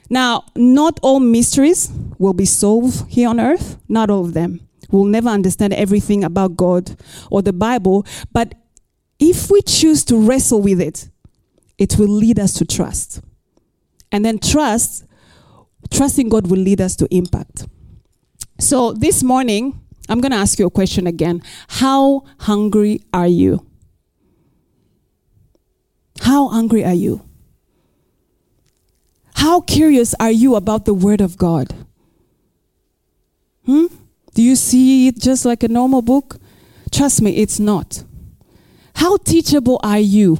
Now, 0.09 0.45
not 0.55 0.99
all 1.03 1.19
mysteries 1.19 1.91
will 2.17 2.33
be 2.33 2.45
solved 2.45 3.09
here 3.09 3.29
on 3.29 3.39
earth, 3.39 3.77
not 3.87 4.09
all 4.09 4.25
of 4.25 4.33
them. 4.33 4.61
We'll 4.89 5.05
never 5.05 5.29
understand 5.29 5.73
everything 5.73 6.23
about 6.23 6.55
God 6.55 6.95
or 7.29 7.41
the 7.41 7.53
Bible, 7.53 8.05
but 8.31 8.55
if 9.19 9.49
we 9.49 9.61
choose 9.61 10.03
to 10.05 10.17
wrestle 10.17 10.61
with 10.61 10.79
it, 10.79 11.09
it 11.77 11.97
will 11.97 12.09
lead 12.09 12.39
us 12.39 12.53
to 12.55 12.65
trust. 12.65 13.21
And 14.11 14.23
then 14.23 14.39
trust, 14.39 15.05
trusting 15.91 16.29
God 16.29 16.47
will 16.47 16.59
lead 16.59 16.81
us 16.81 16.95
to 16.97 17.07
impact. 17.13 17.67
So 18.59 18.93
this 18.93 19.23
morning, 19.23 19.79
I'm 20.09 20.21
going 20.21 20.31
to 20.31 20.37
ask 20.37 20.57
you 20.57 20.65
a 20.65 20.71
question 20.71 21.05
again. 21.07 21.41
How 21.67 22.23
hungry 22.39 23.01
are 23.13 23.27
you? 23.27 23.65
How 26.21 26.47
hungry 26.47 26.83
are 26.83 26.93
you? 26.93 27.23
How 29.35 29.61
curious 29.61 30.15
are 30.19 30.31
you 30.31 30.55
about 30.55 30.85
the 30.85 30.93
Word 30.93 31.21
of 31.21 31.37
God? 31.37 31.73
Hmm? 33.65 33.85
Do 34.33 34.41
you 34.41 34.55
see 34.55 35.07
it 35.07 35.19
just 35.19 35.45
like 35.45 35.63
a 35.63 35.67
normal 35.67 36.01
book? 36.01 36.37
Trust 36.91 37.21
me, 37.21 37.37
it's 37.37 37.59
not. 37.59 38.03
How 38.97 39.17
teachable 39.17 39.79
are 39.83 39.99
you? 39.99 40.39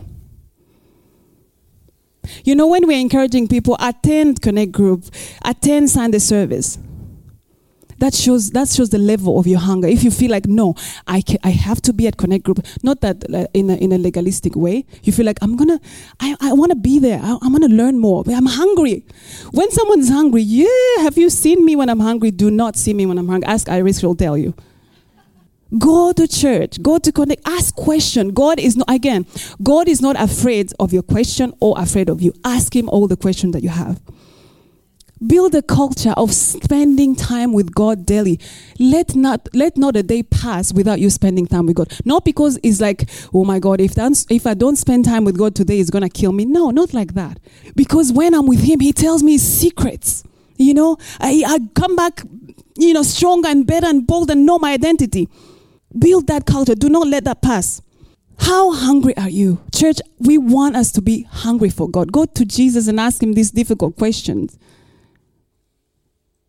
You 2.44 2.56
know, 2.56 2.66
when 2.66 2.88
we're 2.88 3.00
encouraging 3.00 3.48
people, 3.48 3.78
attend 3.80 4.42
Connect 4.42 4.72
Group, 4.72 5.06
attend 5.46 5.92
Sunday 5.92 6.18
service. 6.18 6.80
That 8.00 8.16
shows 8.16 8.50
that 8.52 8.68
shows 8.70 8.90
the 8.90 8.98
level 8.98 9.38
of 9.40 9.46
your 9.46 9.60
hunger. 9.60 9.88
If 9.88 10.04
you 10.04 10.10
feel 10.10 10.32
like 10.32 10.48
no, 10.48 10.74
I 11.06 11.22
can, 11.22 11.38
I 11.44 11.52
have 11.52 11.84
to 11.84 11.94
be 11.94 12.08
at 12.08 12.18
Connect 12.18 12.44
Group, 12.44 12.66
not 12.82 13.02
that 13.02 13.24
uh, 13.32 13.46
in 13.54 13.70
a, 13.70 13.76
in 13.76 13.92
a 13.92 14.00
legalistic 14.00 14.56
way. 14.56 14.86
You 15.04 15.14
feel 15.14 15.28
like 15.28 15.38
I'm 15.44 15.56
gonna, 15.56 15.80
I, 16.20 16.36
I 16.42 16.54
want 16.54 16.72
to 16.72 16.76
be 16.76 16.98
there. 16.98 17.20
I, 17.22 17.38
I'm 17.44 17.52
gonna 17.52 17.68
learn 17.68 18.00
more. 18.00 18.24
I'm 18.28 18.48
hungry. 18.48 19.06
When 19.52 19.70
someone's 19.70 20.10
hungry, 20.10 20.42
yeah, 20.42 21.04
have 21.04 21.16
you 21.16 21.30
seen 21.30 21.64
me 21.64 21.76
when 21.76 21.90
I'm 21.90 22.00
hungry? 22.00 22.32
Do 22.32 22.50
not 22.50 22.76
see 22.76 22.96
me 22.96 23.06
when 23.06 23.20
I'm 23.20 23.28
hungry. 23.28 23.48
Ask 23.48 23.70
Iris, 23.70 24.00
she'll 24.00 24.16
tell 24.16 24.36
you. 24.36 24.56
Go 25.78 26.14
to 26.14 26.28
church. 26.28 26.82
Go 26.82 26.98
to 26.98 27.12
connect. 27.12 27.48
Ask 27.48 27.76
question. 27.76 28.32
God 28.32 28.60
is 28.60 28.78
not 28.78 28.90
again. 28.90 29.26
God 29.62 29.88
is 29.88 30.02
not 30.02 30.16
afraid 30.20 30.72
of 30.80 30.94
your 30.94 31.04
question 31.04 31.54
or 31.60 31.78
afraid 31.78 32.10
of 32.10 32.22
you. 32.22 32.34
Ask 32.46 32.76
Him 32.76 32.88
all 32.90 33.08
the 33.08 33.18
questions 33.18 33.54
that 33.54 33.64
you 33.64 33.70
have. 33.70 34.00
Build 35.26 35.56
a 35.56 35.64
culture 35.64 36.14
of 36.16 36.32
spending 36.32 37.16
time 37.16 37.52
with 37.52 37.74
God 37.74 38.06
daily. 38.06 38.40
Let 38.80 39.16
not 39.16 39.50
let 39.54 39.76
not 39.76 39.96
a 39.96 40.04
day 40.04 40.22
pass 40.22 40.72
without 40.72 41.00
you 41.00 41.10
spending 41.10 41.48
time 41.48 41.66
with 41.66 41.76
God. 41.76 41.92
Not 42.06 42.24
because 42.24 42.60
it's 42.62 42.80
like, 42.80 43.10
oh 43.34 43.44
my 43.44 43.58
God, 43.58 43.82
if 43.82 43.96
that's, 43.96 44.28
if 44.30 44.46
I 44.46 44.54
don't 44.54 44.76
spend 44.76 45.06
time 45.06 45.26
with 45.26 45.38
God 45.38 45.56
today, 45.56 45.80
it's 45.80 45.90
gonna 45.90 46.10
kill 46.10 46.32
me. 46.34 46.46
No, 46.46 46.70
not 46.70 46.94
like 46.94 47.16
that. 47.16 47.40
Because 47.76 48.14
when 48.14 48.36
I'm 48.36 48.46
with 48.46 48.62
Him, 48.62 48.80
He 48.80 48.94
tells 48.94 49.24
me 49.24 49.40
secrets. 49.40 50.24
You 50.58 50.76
know, 50.76 50.98
I, 51.20 51.44
I 51.46 51.60
come 51.74 51.96
back, 51.96 52.22
you 52.78 52.94
know, 52.94 53.04
stronger 53.04 53.50
and 53.50 53.66
better 53.66 53.88
and 53.88 54.06
bold 54.06 54.30
and 54.30 54.46
know 54.46 54.60
my 54.60 54.74
identity. 54.74 55.30
Build 55.98 56.28
that 56.28 56.46
culture. 56.46 56.76
Do 56.76 56.90
not 56.90 57.08
let 57.08 57.24
that 57.26 57.42
pass. 57.42 57.82
How 58.40 58.72
hungry 58.74 59.16
are 59.18 59.30
you? 59.30 59.62
Church, 59.74 59.98
we 60.20 60.38
want 60.38 60.76
us 60.76 60.92
to 60.94 61.02
be 61.02 61.24
hungry 61.24 61.70
for 61.70 61.90
God. 61.90 62.12
Go 62.12 62.26
to 62.26 62.46
Jesus 62.46 62.88
and 62.88 63.00
ask 63.00 63.22
Him 63.22 63.34
these 63.34 63.52
difficult 63.52 63.98
questions. 63.98 64.58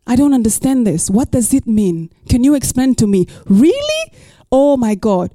I 0.05 0.15
don't 0.15 0.33
understand 0.33 0.85
this. 0.87 1.09
What 1.09 1.31
does 1.31 1.53
it 1.53 1.67
mean? 1.67 2.09
Can 2.27 2.43
you 2.43 2.55
explain 2.55 2.95
to 2.95 3.07
me? 3.07 3.27
Really? 3.45 4.13
Oh 4.51 4.77
my 4.77 4.95
God. 4.95 5.31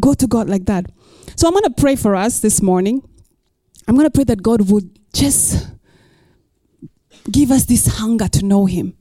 Go 0.00 0.14
to 0.14 0.26
God 0.26 0.48
like 0.48 0.66
that. 0.66 0.86
So 1.36 1.46
I'm 1.46 1.52
going 1.52 1.64
to 1.64 1.74
pray 1.76 1.96
for 1.96 2.14
us 2.14 2.40
this 2.40 2.62
morning. 2.62 3.02
I'm 3.86 3.94
going 3.94 4.06
to 4.06 4.10
pray 4.10 4.24
that 4.24 4.42
God 4.42 4.70
would 4.70 4.98
just 5.12 5.66
give 7.30 7.50
us 7.50 7.64
this 7.64 7.86
hunger 7.86 8.28
to 8.28 8.44
know 8.44 8.66
Him, 8.66 8.94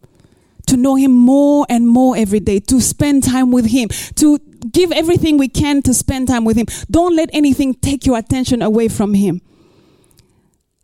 to 0.68 0.78
know 0.78 0.96
Him 0.96 1.12
more 1.12 1.66
and 1.70 1.88
more 1.88 2.16
every 2.16 2.40
day, 2.40 2.60
to 2.62 2.80
spend 2.80 3.24
time 3.24 3.52
with 3.52 3.66
Him, 3.66 3.90
to 4.16 4.40
give 4.72 4.92
everything 4.92 5.38
we 5.38 5.48
can 5.48 5.82
to 5.84 5.94
spend 5.94 6.28
time 6.28 6.46
with 6.46 6.58
Him. 6.58 6.66
Don't 6.90 7.16
let 7.16 7.30
anything 7.34 7.74
take 7.74 8.06
your 8.06 8.18
attention 8.18 8.62
away 8.62 8.88
from 8.88 9.14
Him. 9.14 9.42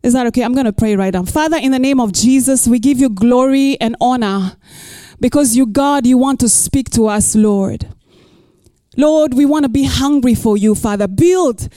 Is 0.04 0.14
that 0.14 0.28
okay? 0.28 0.44
I'm 0.44 0.54
going 0.54 0.66
to 0.66 0.74
pray 0.74 0.96
right 0.98 1.14
now. 1.14 1.24
Father, 1.24 1.58
in 1.58 1.72
the 1.72 1.80
name 1.80 2.00
of 2.00 2.12
Jesus, 2.12 2.68
we 2.68 2.78
give 2.78 3.00
you 3.00 3.10
glory 3.10 3.78
and 3.80 3.96
honor 4.02 4.58
because 5.22 5.56
you, 5.56 5.66
God, 5.66 6.06
you 6.06 6.18
want 6.18 6.42
to 6.42 6.50
speak 6.50 6.90
to 6.92 7.08
us, 7.08 7.36
Lord. 7.36 7.88
Lord, 8.98 9.34
we 9.34 9.46
want 9.46 9.64
to 9.64 9.70
be 9.70 9.86
hungry 9.86 10.36
for 10.36 10.58
you, 10.58 10.76
Father. 10.76 11.08
Build, 11.08 11.70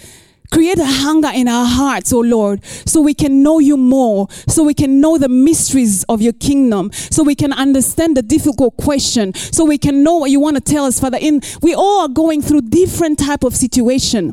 create 0.50 0.78
a 0.78 0.86
hunger 0.86 1.30
in 1.34 1.48
our 1.48 1.66
hearts, 1.66 2.12
oh 2.12 2.20
Lord, 2.20 2.64
so 2.64 3.00
we 3.00 3.14
can 3.14 3.42
know 3.42 3.58
you 3.58 3.76
more, 3.76 4.28
so 4.48 4.62
we 4.62 4.74
can 4.74 5.00
know 5.00 5.18
the 5.18 5.28
mysteries 5.28 6.04
of 6.04 6.22
your 6.22 6.32
kingdom, 6.34 6.90
so 6.92 7.22
we 7.22 7.34
can 7.34 7.52
understand 7.52 8.16
the 8.16 8.22
difficult 8.22 8.76
question, 8.76 9.34
so 9.34 9.64
we 9.64 9.78
can 9.78 10.02
know 10.02 10.16
what 10.16 10.30
you 10.30 10.40
want 10.40 10.56
to 10.56 10.60
tell 10.60 10.84
us, 10.84 11.00
Father. 11.00 11.18
In 11.20 11.40
we 11.62 11.74
all 11.74 12.02
are 12.02 12.08
going 12.08 12.42
through 12.42 12.62
different 12.62 13.18
type 13.18 13.44
of 13.44 13.54
situation. 13.54 14.32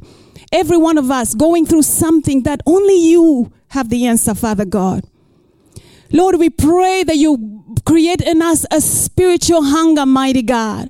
Every 0.52 0.78
one 0.78 0.98
of 0.98 1.10
us 1.10 1.34
going 1.34 1.66
through 1.66 1.82
something 1.82 2.44
that 2.44 2.62
only 2.66 2.96
you 2.96 3.52
have 3.70 3.90
the 3.90 4.06
answer, 4.06 4.36
Father 4.36 4.66
God. 4.66 5.04
Lord, 6.12 6.38
we 6.38 6.52
pray 6.52 7.04
that 7.04 7.18
you 7.18 7.64
create 7.86 8.22
in 8.22 8.42
us 8.42 8.66
a 8.70 8.80
spiritual 8.80 9.64
hunger, 9.64 10.06
mighty 10.06 10.44
God. 10.44 10.90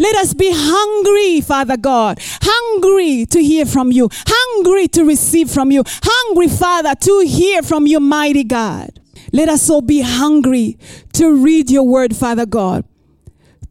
Let 0.00 0.16
us 0.16 0.32
be 0.32 0.50
hungry, 0.50 1.42
Father 1.42 1.76
God, 1.76 2.18
hungry 2.40 3.26
to 3.26 3.44
hear 3.44 3.66
from 3.66 3.92
you, 3.92 4.08
hungry 4.26 4.88
to 4.88 5.04
receive 5.04 5.50
from 5.50 5.70
you, 5.70 5.84
hungry, 5.86 6.48
Father, 6.48 6.94
to 6.94 7.20
hear 7.26 7.62
from 7.62 7.86
you, 7.86 8.00
mighty 8.00 8.42
God. 8.44 8.98
Let 9.30 9.50
us 9.50 9.68
all 9.68 9.82
be 9.82 10.00
hungry 10.00 10.78
to 11.12 11.36
read 11.36 11.70
your 11.70 11.82
word, 11.82 12.16
Father 12.16 12.46
God 12.46 12.86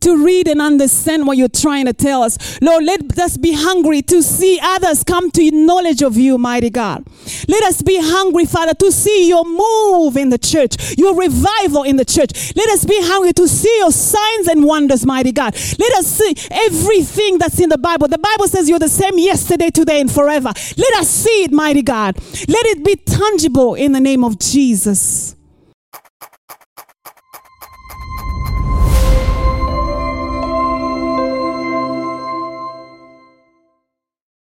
to 0.02 0.24
read 0.24 0.48
and 0.48 0.62
understand 0.62 1.28
what 1.28 1.38
you're 1.38 1.50
trying 1.50 1.86
to 1.86 1.94
tell 1.94 2.24
us. 2.24 2.60
Lord, 2.62 2.84
let 2.84 3.18
us 3.20 3.38
be 3.38 3.54
hungry 3.54 4.02
to 4.04 4.22
see 4.22 4.60
others 4.62 5.04
come 5.04 5.32
to 5.32 5.52
knowledge 5.52 6.02
of 6.02 6.18
you, 6.18 6.38
mighty 6.38 6.70
God. 6.70 7.06
Let 7.48 7.64
us 7.64 7.82
be 7.82 8.00
hungry, 8.00 8.46
Father, 8.46 8.74
to 8.76 8.92
see 8.92 9.28
your 9.28 9.46
move 9.46 10.18
in 10.18 10.30
the 10.30 10.38
church, 10.38 10.98
your 10.98 11.16
revival 11.16 11.84
in 11.84 11.98
the 11.98 12.06
church. 12.06 12.54
Let 12.56 12.70
us 12.70 12.86
be 12.86 12.98
hungry 13.02 13.34
to 13.34 13.48
see 13.48 13.76
your 13.80 13.92
signs 13.92 14.48
and 14.48 14.64
wonders, 14.64 15.06
mighty 15.06 15.32
God. 15.32 15.56
Let 15.78 15.94
us 15.94 16.08
see 16.08 16.36
everything 16.52 17.38
that's 17.38 17.60
in 17.60 17.70
the 17.70 17.78
Bible. 17.78 18.08
The 18.08 18.18
Bible 18.18 18.48
says 18.48 18.70
you're 18.70 18.80
the 18.80 18.90
same 18.90 19.18
yesterday, 19.18 19.70
today, 19.70 20.02
and 20.02 20.12
forever. 20.12 20.52
Let 20.78 20.94
us 20.96 21.10
see 21.10 21.44
it, 21.44 21.52
mighty 21.52 21.82
God. 21.82 22.18
Let 22.48 22.66
it 22.66 22.84
be 22.84 22.96
tangible 22.96 23.76
in 23.76 23.92
the 23.92 24.00
name 24.00 24.24
of 24.24 24.40
Jesus. 24.40 25.36